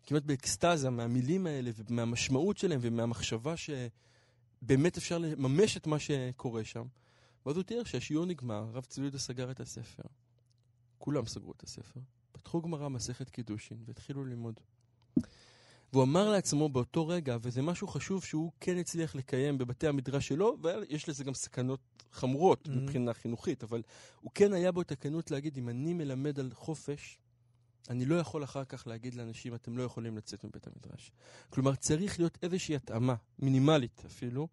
[0.05, 6.87] כמעט באקסטזה מהמילים האלה ומהמשמעות שלהם ומהמחשבה שבאמת אפשר לממש את מה שקורה שם.
[7.47, 10.03] ואז הוא תיאר שהשיעור נגמר, הרב צבי יהודה סגר את הספר.
[10.99, 12.01] כולם סגרו את הספר.
[12.33, 14.61] פתחו גמרא מסכת קידושין והתחילו ללמוד.
[15.93, 20.57] והוא אמר לעצמו באותו רגע, וזה משהו חשוב שהוא כן הצליח לקיים בבתי המדרש שלו,
[20.63, 21.81] ויש לזה גם סכנות
[22.13, 22.71] חמורות Mhm.
[22.71, 23.83] מבחינה חינוכית, אבל
[24.21, 27.19] הוא כן היה בו את הכנות להגיד, אם אני מלמד על חופש,
[27.91, 31.13] אני לא יכול אחר כך להגיד לאנשים, אתם לא יכולים לצאת מבית המדרש.
[31.51, 34.49] כלומר, צריך להיות איזושהי התאמה, מינימלית אפילו,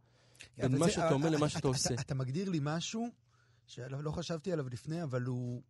[0.57, 1.93] בין אבל מה שאתה אומר אתה- למה אתה- שאתה אתה- עושה.
[1.93, 3.07] אתה מגדיר לי משהו
[3.67, 5.61] שלא לא חשבתי עליו לפני, אבל הוא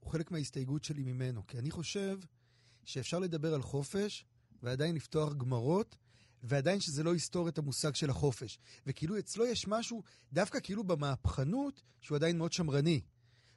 [0.00, 1.46] הוא חלק מההסתייגות שלי ממנו.
[1.46, 2.18] כי אני חושב
[2.84, 4.24] שאפשר לדבר על חופש
[4.62, 5.96] ועדיין לפתוח גמרות,
[6.42, 8.58] ועדיין שזה לא יסתור את המושג של החופש.
[8.86, 10.02] וכאילו אצלו יש משהו,
[10.32, 13.00] דווקא כאילו במהפכנות, שהוא עדיין מאוד שמרני.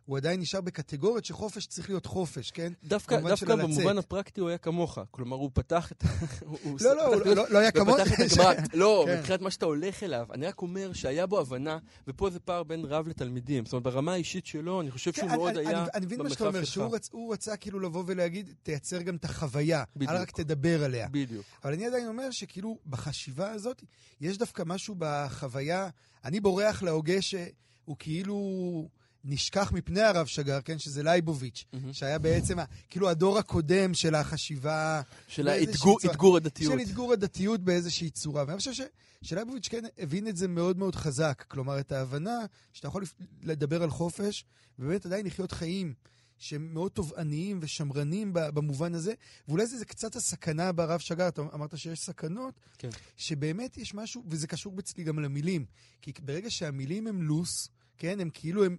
[0.05, 2.73] הוא עדיין נשאר בקטגוריות שחופש צריך להיות חופש, כן?
[2.83, 3.55] דווקא, במובן דווקא.
[3.55, 4.99] במובן הפרקטי הוא היה כמוך.
[5.11, 6.03] כלומר, הוא פתח את...
[6.81, 8.03] לא, לא, הוא להיות- לא- לא היה הגמרא.
[8.73, 9.17] לא, כן.
[9.17, 10.27] מבחינת מה שאתה הולך אליו.
[10.33, 11.77] אני רק אומר שהיה בו הבנה,
[12.07, 13.65] ופה זה פער בין רב לתלמידים.
[13.65, 16.21] זאת אומרת, ברמה האישית שלו, אני חושב שהוא כן, מאוד אני- היה אני- אני מבין
[16.21, 16.73] מה שאתה במרחב אומר, שלך.
[16.73, 20.11] שהוא רצ- הוא רצה כאילו לבוא ולהגיד, תייצר גם את החוויה, בדיוק.
[20.11, 21.07] אל רק תדבר עליה.
[21.11, 21.45] בדיוק.
[21.63, 23.83] אבל אני עדיין אומר שכאילו בחשיבה הזאת,
[24.21, 25.89] יש דווקא משהו בחוויה,
[26.25, 28.87] אני בורח להוגה שהוא כאילו
[29.23, 31.93] נשכח מפני הרב שגר, כן, שזה לייבוביץ', מהמם.
[31.93, 32.57] שהיה בעצם
[32.89, 36.73] כאילו הדור הקודם של החשיבה, של האתגור צורה- אתגור הדתיות.
[36.73, 38.43] של אתגור הדתיות באיזושהי צורה.
[38.47, 38.81] ואני חושב ש-
[39.21, 41.43] שלייבוביץ' כן הבין את זה מאוד מאוד חזק.
[41.47, 42.39] כלומר, את ההבנה
[42.73, 43.03] שאתה יכול
[43.43, 44.45] לדבר על חופש,
[44.79, 45.93] ובאמת עדיין לחיות חיים
[46.37, 49.13] שהם מאוד תובעניים ושמרנים במובן הזה.
[49.47, 52.89] ואולי זה, זה קצת הסכנה ברב שגר, אתה אמרת שיש סכנות, כן.
[53.17, 55.65] שבאמת יש משהו, וזה קשור אצלי גם למילים.
[56.01, 57.67] כי ברגע שהמילים הם לוס,
[58.01, 58.77] כן, הם כאילו, הם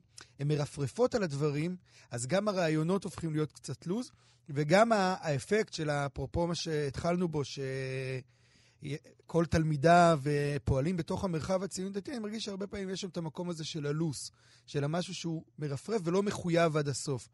[0.49, 1.77] מרפרפות על הדברים,
[2.11, 4.11] אז גם הרעיונות הופכים להיות קצת לוס,
[4.49, 12.19] וגם האפקט של אפרופו מה שהתחלנו בו, שכל תלמידה ופועלים בתוך המרחב הציוני דתי, אני
[12.19, 14.31] מרגיש שהרבה פעמים יש שם את המקום הזה של הלוס,
[14.67, 17.29] של המשהו שהוא מרפרף ולא מחויב עד הסוף.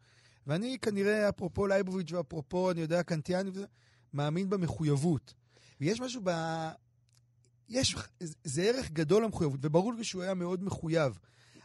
[0.47, 3.51] ואני כנראה, אפרופו לייבוביץ' ואפרופו, אני יודע, קנטיאני
[4.13, 5.33] מאמין במחויבות.
[5.81, 6.29] ויש משהו ב...
[7.69, 7.95] יש,
[8.43, 11.19] זה ערך גדול למחויבות, וברור לי שהוא היה מאוד מחויב.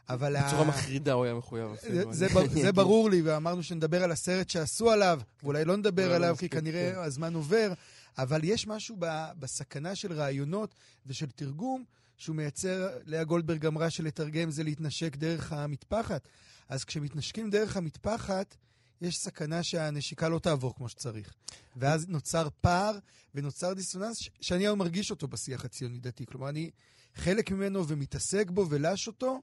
[0.09, 0.37] אבל...
[0.37, 2.13] ה- בצורה מחרידה הוא היה מחויב זה, אפילו.
[2.13, 2.73] זה, בר, אני זה.
[2.73, 6.93] ברור לי, ואמרנו שנדבר על הסרט שעשו עליו, ואולי לא נדבר לא עליו, כי כנראה
[6.95, 6.99] כן.
[6.99, 7.73] הזמן עובר,
[8.19, 9.07] אבל יש משהו ב,
[9.39, 10.75] בסכנה של רעיונות
[11.07, 11.85] ושל תרגום,
[12.17, 16.29] שהוא מייצר, לאה גולדברג אמרה שלתרגם זה להתנשק דרך המטפחת.
[16.69, 18.57] אז כשמתנשקים דרך המטפחת,
[19.01, 21.35] יש סכנה שהנשיקה לא תעבור כמו שצריך.
[21.77, 22.99] ואז נוצר פער
[23.35, 26.27] ונוצר דיסוננס ש- שאני היום מרגיש אותו בשיח הציוני-דתי.
[26.27, 26.71] כלומר, אני
[27.15, 29.41] חלק ממנו ומתעסק בו ולש אותו,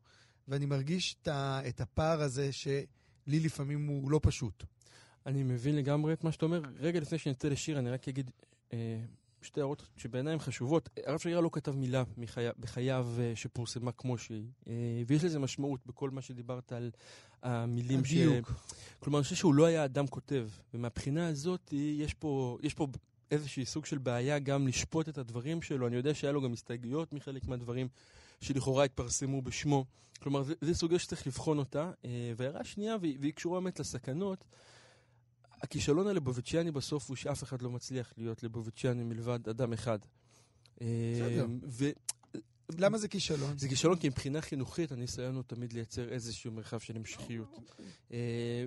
[0.47, 1.15] ואני מרגיש
[1.67, 2.85] את, הפער הזה שלי
[3.27, 4.63] לפעמים הוא לא פשוט.
[5.25, 6.61] אני מבין לגמרי את מה שאתה אומר.
[6.79, 8.31] רגע לפני שנצא לשיר, אני רק אגיד
[8.73, 8.99] אה,
[9.41, 10.89] שתי הערות שבעיניי הן חשובות.
[11.05, 12.45] הרב שרירה לא כתב מילה מחי...
[12.59, 14.73] בחייו אה, שפורסמה כמו שהיא, אה,
[15.07, 16.91] ויש לזה משמעות בכל מה שדיברת על
[17.43, 18.11] המילים ש...
[18.11, 18.53] הדיוק.
[18.99, 22.87] כלומר, אני חושב שהוא לא היה אדם כותב, ומהבחינה הזאת יש פה, יש פה
[23.31, 25.87] איזשהי סוג של בעיה גם לשפוט את הדברים שלו.
[25.87, 27.87] אני יודע שהיה לו גם הסתייגויות מחלק מהדברים
[28.41, 29.85] שלכאורה התפרסמו בשמו.
[30.19, 31.91] כלומר, זו- סוגיה שצריך לבחון אותה.
[32.05, 34.43] אה, והערה שנייה, והיא קשורה באמת לסכנות,
[35.61, 39.99] הכישלון הלבוביצ'יאני בסוף הוא שאף אחד לא מצליח להיות לבוביצ'יאני מלבד אדם אחד.
[40.81, 40.87] אה,
[41.63, 41.91] בסדר.
[42.77, 43.57] למה זה כישלון?
[43.57, 47.59] זה כישלון כי מבחינה חינוכית הניסיון הוא תמיד לייצר איזשהו מרחב של המשכיות.
[48.13, 48.65] אה,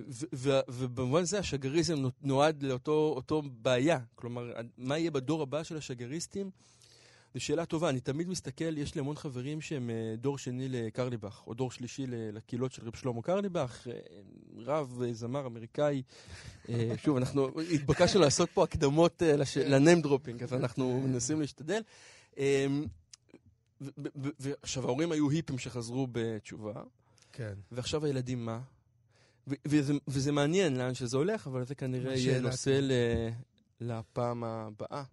[0.67, 3.99] ובמובן זה השגריזם נו- נועד לאותו אותו בעיה.
[4.15, 6.51] כלומר, מה יהיה בדור הבא של השגריסטים?
[7.35, 11.43] זו שאלה טובה, אני תמיד מסתכל, יש לי המון חברים שהם אה, דור שני לקרליבך,
[11.47, 13.93] או דור שלישי לקהילות של רב שלמה קרליבך, אה,
[14.57, 16.01] רב, אה, זמר אמריקאי.
[17.03, 19.23] שוב, אנחנו התבקשנו לעשות פה הקדמות
[19.53, 19.71] כן.
[19.71, 21.81] ל name dropping, אז אנחנו מנסים להשתדל.
[22.37, 22.85] אמ,
[24.39, 26.73] ועכשיו, ההורים היו היפים שחזרו בתשובה.
[27.33, 27.53] כן.
[27.71, 28.59] ועכשיו הילדים מה?
[29.47, 32.79] וזה, וזה מעניין לאן שזה הולך, אבל זה כנראה יהיה נושא
[33.81, 35.03] לפעם הבאה.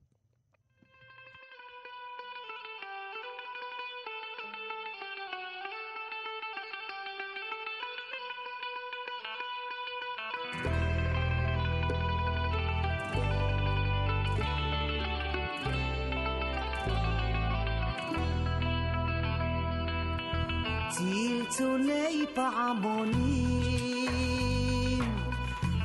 [22.34, 24.22] פעמונים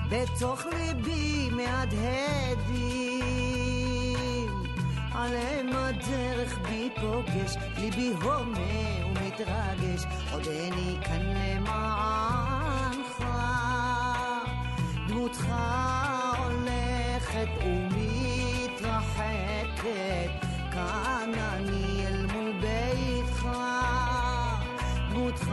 [0.09, 3.27] בתוך ליבי מהדהדים.
[5.13, 10.03] עליהם הדרך בי פוגש ליבי הומה ומתרגש.
[10.31, 13.23] עוד איני כאן למענך
[15.07, 15.45] דמותך
[16.37, 19.17] הולכת ומתרחקת.
[20.71, 23.47] כאן אני אל מול ביתך
[25.09, 25.51] דמותך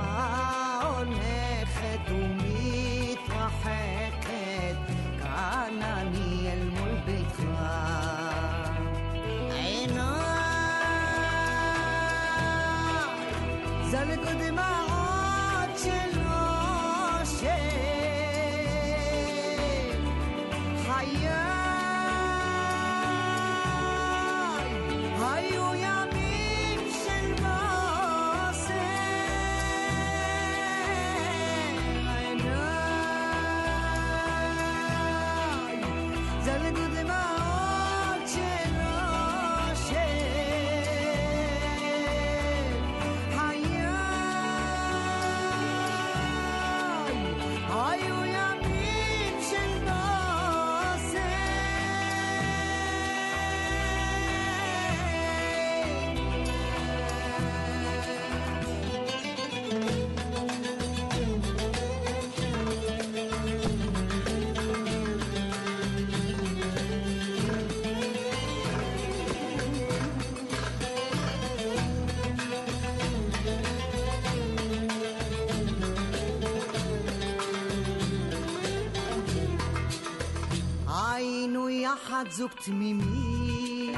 [82.37, 83.95] זוג תמימים.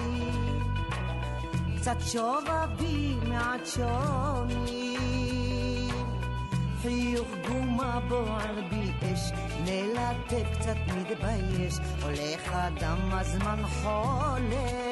[1.77, 4.87] קצת שובה בי מעט שונים
[6.83, 9.33] חיוך גומה בוער בי אש
[9.65, 11.75] מלטף קצת מתבייש.
[12.03, 14.86] הולך אדם הזמן חולף.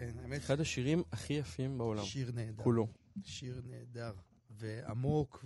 [0.00, 2.62] האמת, אחד השירים הכי יפים בעולם, שיר נהדר.
[2.62, 2.86] כולו.
[3.24, 4.12] שיר נהדר,
[4.50, 5.44] ועמוק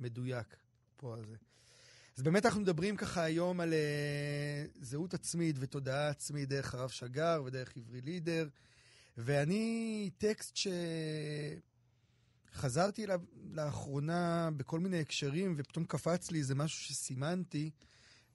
[0.00, 0.56] ומדויק
[0.96, 1.36] פה על זה.
[2.16, 7.42] אז באמת אנחנו מדברים ככה היום על uh, זהות עצמית ותודעה עצמית דרך הרב שגר
[7.46, 8.48] ודרך עברי לידר,
[9.16, 10.58] ואני טקסט
[12.52, 13.20] שחזרתי אליו
[13.52, 17.70] לאחרונה בכל מיני הקשרים, ופתאום קפץ לי איזה משהו שסימנתי,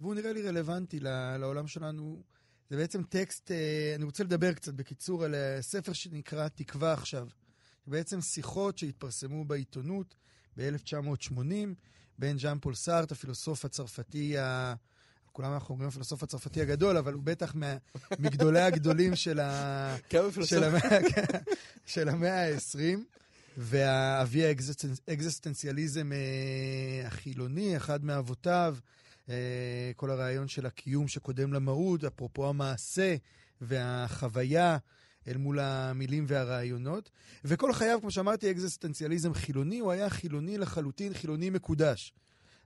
[0.02, 2.31] והוא נראה לי רלוונטי לעולם שלנו.
[2.72, 7.28] זה בעצם טקסט, אה, אני רוצה לדבר קצת בקיצור על ספר שנקרא תקווה עכשיו.
[7.86, 10.16] זה בעצם שיחות שהתפרסמו בעיתונות
[10.58, 11.42] ב-1980
[12.20, 14.74] בין ז'אן פול סארט, הפילוסוף הצרפתי, ה...
[15.32, 17.78] כולם אנחנו אומרים הפילוסוף הצרפתי הגדול, אבל הוא בטח מה...
[18.20, 19.96] מגדולי הגדולים של, ה...
[20.46, 21.00] של, המאה...
[21.86, 23.00] של המאה ה-20,
[23.58, 24.46] ואבי
[25.08, 28.78] האקזיסטנציאליזם אה, החילוני, אחד מאבותיו,
[29.96, 33.16] כל הרעיון של הקיום שקודם למהות, אפרופו המעשה
[33.62, 34.78] והחוויה
[35.28, 37.10] אל מול המילים והרעיונות.
[37.46, 42.14] וכל חייו, כמו שאמרתי, אקזיסטנציאליזם חילוני, הוא היה חילוני לחלוטין, חילוני מקודש.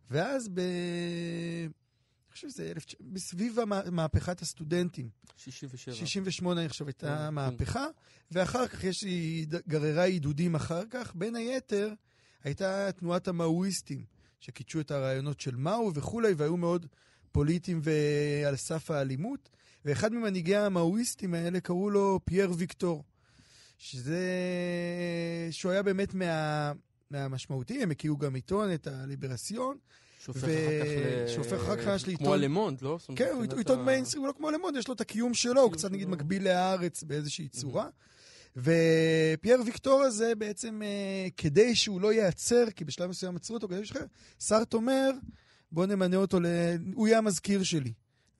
[0.09, 0.59] ואז ב...
[0.59, 2.85] אני חושב שזה אלף...
[3.01, 3.57] בסביב
[3.91, 5.09] מהפכת הסטודנטים.
[5.37, 5.95] 67.
[5.95, 7.33] 68 אני חושב הייתה כן.
[7.33, 7.85] מהפכה,
[8.31, 9.03] ואחר כך יש
[9.67, 11.15] גררה עידודים אחר כך.
[11.15, 11.93] בין היתר,
[12.43, 14.05] הייתה תנועת המאואיסטים,
[14.45, 16.85] שקידשו את הרעיונות של מאו וכולי, והיו מאוד
[17.31, 19.49] פוליטיים ועל סף האלימות.
[19.85, 23.03] ואחד ממנהיגי המאואיסטים האלה קראו לו פייר ויקטור,
[23.77, 24.19] שזה...
[25.51, 26.71] שהוא היה באמת מה...
[27.11, 29.77] מהמשמעותי, הם הקימו גם עיתון, את הליברסיון.
[30.19, 31.27] שהופך ו- אחר כך ל...
[31.27, 32.99] שהופך אחר כך ממש כמו הלמונד, לא?
[33.15, 35.91] כן, הוא עיתון מיינסטרים, הוא לא כמו למונד, יש לו את הקיום שלו, הוא קצת
[35.91, 36.09] נגיד.
[36.09, 37.87] מקביל להארץ באיזושהי צורה.
[38.55, 43.85] ופייר ויקטור הזה בעצם, אה, כדי שהוא לא ייעצר, כי בשלב מסוים עצרו אותו, כדי
[43.85, 44.05] שחרר,
[44.39, 45.11] סארט אומר,
[45.71, 46.45] בוא נמנה אותו, ל...
[46.93, 47.93] הוא יהיה המזכיר שלי.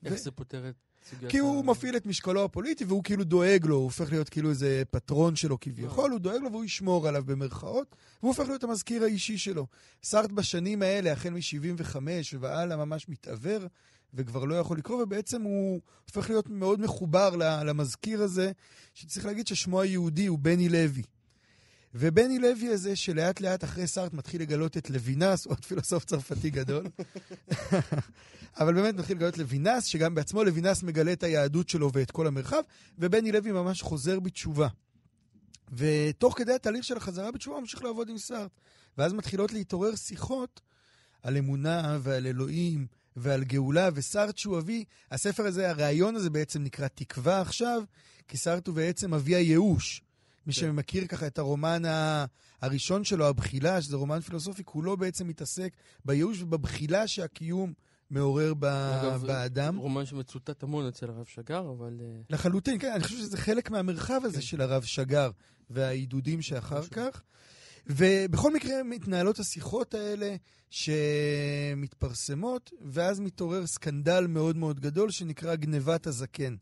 [0.05, 0.76] איך ו- זה פותר את
[1.09, 4.49] סוגיית כי הוא מפעיל את משקלו הפוליטי, והוא כאילו דואג לו, הוא הופך להיות כאילו
[4.49, 9.03] איזה פטרון שלו כביכול, הוא דואג לו והוא ישמור עליו במרכאות, והוא הופך להיות המזכיר
[9.03, 9.68] האישי שלו.
[10.03, 11.95] סארט בשנים האלה, החל מ-75
[12.39, 13.68] והלאה, ממש מתעוור,
[14.16, 18.51] וכבר לא יכול לקרוא, ובעצם הוא הופך להיות מאוד מחובר למזכיר הזה,
[18.93, 21.03] שצריך להגיד ששמו היהודי הוא בני לוי.
[21.97, 26.86] ובני לוי הזה, שלאט לאט אחרי סארט מתחיל לגלות את לוינס, עוד פילוסוף צרפתי גדול,
[28.59, 32.61] אבל באמת מתחיל לגלות לוינס, שגם בעצמו לוינס מגלה את היהדות שלו ואת כל המרחב,
[32.99, 34.68] ובני לוי ממש חוזר בתשובה.
[35.74, 38.51] ותוך כדי התהליך של החזרה בתשובה הוא ממשיך לעבוד עם סארט.
[38.97, 40.61] ואז מתחילות להתעורר שיחות
[41.24, 46.88] על אמונה ועל אלוהים ועל גאולה, וסארט שהוא אבי, הספר הזה, הרעיון הזה בעצם נקרא
[46.88, 47.84] תקווה עכשיו,
[48.28, 50.01] כי סארט הוא בעצם אבי הייאוש.
[50.47, 50.59] מי כן.
[50.61, 51.84] שמכיר ככה את הרומן
[52.61, 55.74] הראשון שלו, הבחילה, שזה רומן פילוסופי, כולו בעצם מתעסק
[56.05, 57.74] בייאוש ובבחילה שהקיום
[58.09, 59.78] מעורר ב- אגב, באדם.
[59.78, 61.97] רומן שמצוטט המון אצל הרב שגר, אבל...
[62.01, 64.41] אה, לחלוטין, כן, אני חושב שזה חלק מהמרחב הזה כן.
[64.41, 65.32] של הרב שגר
[65.70, 67.22] והעידודים שאחר כך.
[67.88, 70.36] ובכל מקרה מתנהלות השיחות האלה
[70.69, 76.55] שמתפרסמות, ואז מתעורר סקנדל מאוד מאוד גדול שנקרא גנבת הזקן.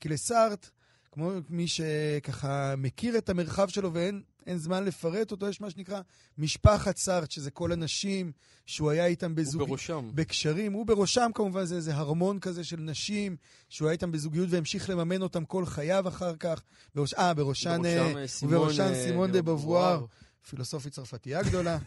[0.00, 0.70] כי לסארטר,
[1.12, 6.00] כמו מי שככה מכיר את המרחב שלו ואין אין זמן לפרט אותו, יש מה שנקרא
[6.38, 8.32] משפחת סארטר, שזה כל הנשים
[8.66, 9.68] שהוא היה איתם הוא בזוגיות.
[9.68, 10.10] בראשם.
[10.14, 13.36] בקשרים, הוא בראשם כמובן זה איזה הרמון כזה של נשים,
[13.68, 16.62] שהוא היה איתם בזוגיות והמשיך לממן אותם כל חייו אחר כך.
[16.94, 20.04] בראש, אה, בראשן, אה, אה, סימון, ובראשן אה, סימון דה בובואר.
[20.50, 21.78] פילוסופית צרפתייה גדולה.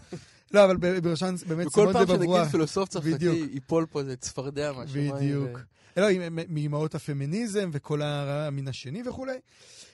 [0.51, 2.37] לא, אבל ב- בראשן באמת וכל סימון דה פעם בבואר.
[2.37, 3.25] שנגיד פילוסוף צרפתי.
[3.53, 5.15] ייפול פה איזה צפרדע מהשמיים.
[5.15, 5.59] בדיוק.
[5.97, 6.07] לא,
[6.47, 9.37] מאימהות הפמיניזם וכל המין השני וכולי.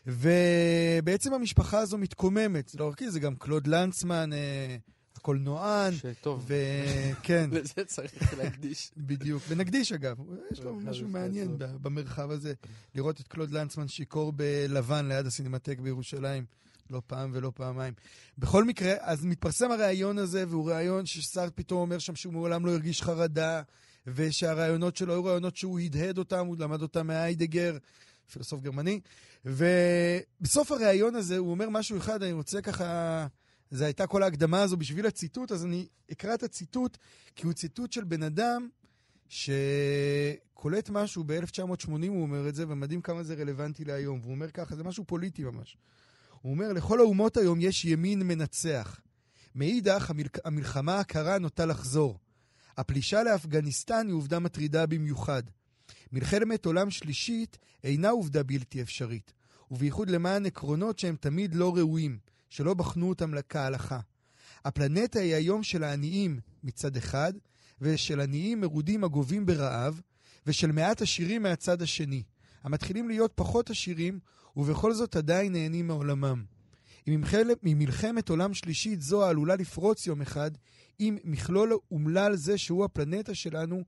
[0.08, 2.70] ובעצם המשפחה הזו מתקוממת.
[2.70, 4.78] זה לא רק זה גם קלוד לנצמן, אה,
[5.16, 7.50] הקולנוען, שטוב, וכן.
[7.56, 8.92] לזה צריך להקדיש.
[8.98, 9.44] בדיוק.
[9.48, 10.18] ונקדיש אגב,
[10.52, 12.54] יש לו משהו מעניין במרחב הזה,
[12.96, 16.44] לראות את קלוד לנצמן שיכור בלבן ליד הסינמטק בירושלים,
[16.92, 17.94] לא פעם ולא פעמיים.
[18.38, 22.72] בכל מקרה, אז מתפרסם הרעיון הזה, והוא רעיון שסארט פתאום אומר שם שהוא מעולם לא
[22.72, 23.62] הרגיש חרדה,
[24.08, 27.78] ושהרעיונות שלו היו רעיונות שהוא הדהד אותם, הוא למד אותם מהיידגר,
[28.32, 29.00] פילוסוף גרמני.
[29.46, 33.28] ובסוף הרעיון הזה הוא אומר משהו אחד, אני רוצה ככה...
[33.72, 36.98] זו הייתה כל ההקדמה הזו בשביל הציטוט, אז אני אקרא את הציטוט,
[37.36, 38.70] כי הוא ציטוט של בן אדם
[39.30, 44.20] שקולט משהו ב-1980, הוא אומר את זה, ומדהים כמה זה רלוונטי להיום.
[44.22, 45.78] והוא אומר ככה, זה משהו פוליטי ממש.
[46.42, 49.00] הוא אומר, לכל האומות היום יש ימין מנצח.
[49.56, 50.24] מאידך, המל...
[50.46, 52.20] המלחמה הקרה נוטה לחזור.
[52.78, 55.44] הפלישה לאפגניסטן היא עובדה מטרידה במיוחד.
[56.12, 59.34] מלחמת עולם שלישית אינה עובדה בלתי אפשרית,
[59.72, 62.20] ובייחוד למען עקרונות שהם תמיד לא ראויים,
[62.50, 64.00] שלא בחנו אותם כהלכה.
[64.66, 67.34] הפלנטה היא היום של העניים מצד אחד,
[67.82, 70.02] ושל עניים מרודים הגובים ברעב,
[70.48, 72.24] ושל מעט עשירים מהצד השני.
[72.64, 74.20] המתחילים להיות פחות עשירים,
[74.58, 76.46] ובכל זאת עדיין נהנים מעולמם.
[77.08, 77.24] אם
[77.64, 80.52] ממלחמת עולם שלישית זו העלולה לפרוץ יום אחד,
[81.00, 83.84] אם מכלול אומלל זה שהוא הפלנטה שלנו,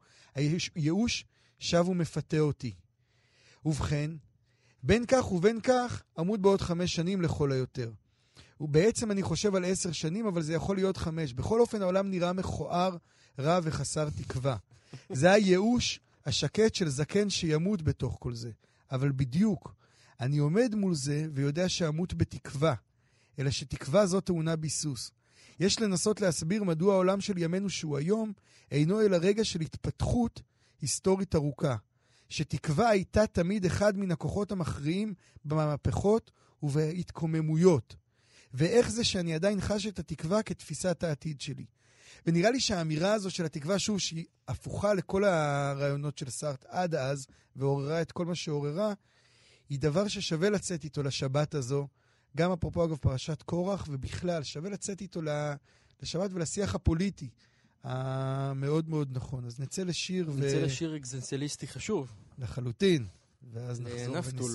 [0.75, 1.25] הייאוש
[1.59, 2.73] שב ומפתה אותי.
[3.65, 4.11] ובכן,
[4.83, 7.91] בין כך ובין כך, עמוד בעוד חמש שנים לכל היותר.
[8.61, 11.33] ובעצם אני חושב על עשר שנים, אבל זה יכול להיות חמש.
[11.33, 12.97] בכל אופן, העולם נראה מכוער,
[13.39, 14.57] רע וחסר תקווה.
[15.09, 18.51] זה הייאוש השקט של זקן שימות בתוך כל זה.
[18.91, 19.75] אבל בדיוק,
[20.19, 22.73] אני עומד מול זה ויודע שאמות בתקווה,
[23.39, 25.11] אלא שתקווה זו טעונה ביסוס.
[25.59, 28.33] יש לנסות להסביר מדוע העולם של ימינו שהוא היום,
[28.71, 30.41] אינו אלא רגע של התפתחות
[30.81, 31.75] היסטורית ארוכה.
[32.29, 35.13] שתקווה הייתה תמיד אחד מן הכוחות המכריעים
[35.45, 36.31] במהפכות
[36.63, 37.95] ובהתקוממויות.
[38.53, 41.65] ואיך זה שאני עדיין חש את התקווה כתפיסת העתיד שלי.
[42.25, 47.27] ונראה לי שהאמירה הזו של התקווה, שוב, שהיא הפוכה לכל הרעיונות של סארט עד אז,
[47.55, 48.93] ועוררה את כל מה שעוררה,
[49.69, 51.87] היא דבר ששווה לצאת איתו לשבת הזו.
[52.37, 55.21] גם אפרופו, אגב, פרשת קורח, ובכלל, שווה לצאת איתו
[56.01, 57.29] לשבת ולשיח הפוליטי
[57.83, 59.45] המאוד מאוד נכון.
[59.45, 60.37] אז נצא לשיר ו...
[60.37, 62.11] נצא לשיר אקזנציאליסטי חשוב.
[62.37, 63.05] לחלוטין,
[63.53, 64.51] ואז נחזור לנפתול.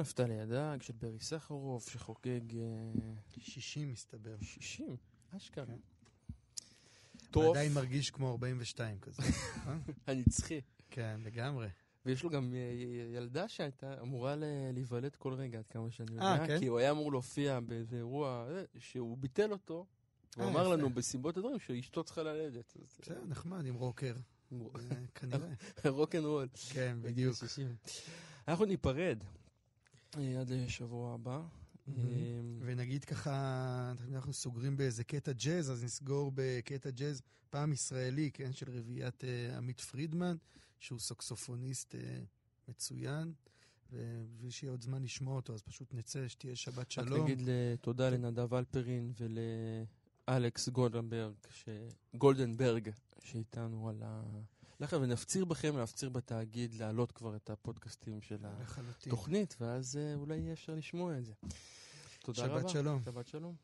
[0.00, 2.62] נפתלי הדג של ברי סחרוף, שחוגג אה,
[3.38, 4.36] 60 מסתבר.
[4.42, 4.96] 60,
[5.36, 5.64] אשכרה.
[5.66, 5.76] כן.
[7.30, 9.22] טוב, עדיין מרגיש כמו 42 כזה.
[9.66, 9.76] אה?
[10.06, 10.60] הנצחי.
[10.90, 11.68] כן, לגמרי.
[12.06, 12.72] ויש לו גם אה,
[13.16, 14.34] ילדה שהייתה אמורה
[14.72, 16.46] להיוולד כל רגע, עד כמה שאני אה, יודע.
[16.46, 16.58] כן?
[16.58, 19.86] כי הוא היה אמור להופיע באיזה אירוע אה, שהוא ביטל אותו.
[20.36, 20.68] הוא אה, אמר.
[20.68, 22.76] לנו בסיבות הדברים שאשתו צריכה ללדת.
[22.76, 24.14] אה, בסדר, נחמד עם רוקר.
[24.52, 24.58] אה,
[25.14, 25.48] כנראה.
[25.98, 26.48] Rock and roll.
[26.72, 27.36] כן, בדיוק.
[28.48, 29.39] אנחנו ניפרד אה,
[30.16, 31.42] עד לשבוע הבא.
[31.88, 31.94] אה,
[32.60, 38.70] ונגיד ככה, אנחנו סוגרים באיזה קטע ג'אז, אז נסגור בקטע ג'אז, פעם ישראלי, כן, של
[38.70, 40.36] רביעיית אה, עמית פרידמן,
[40.78, 42.20] שהוא סקסופוניסט אה,
[42.68, 43.32] מצוין,
[43.92, 47.22] ובשביל שיהיה עוד זמן לשמוע אותו, אז פשוט נצא, שתהיה שבת רק שלום.
[47.24, 49.12] נגיד ל- תודה לנדב אלפרין
[50.28, 51.68] ולאלכס גולדנברג, ש...
[52.14, 52.90] גולדנברג,
[53.24, 54.22] שאיתנו על ה...
[54.80, 59.12] לכן, ונפציר בכם להפציר בתאגיד להעלות כבר את הפודקאסטים של לחלוטין.
[59.12, 61.32] התוכנית, ואז אה, אולי יהיה אפשר לשמוע את זה.
[62.22, 62.60] תודה רבה.
[62.60, 63.02] שבת שלום.
[63.04, 63.54] שבת שלום.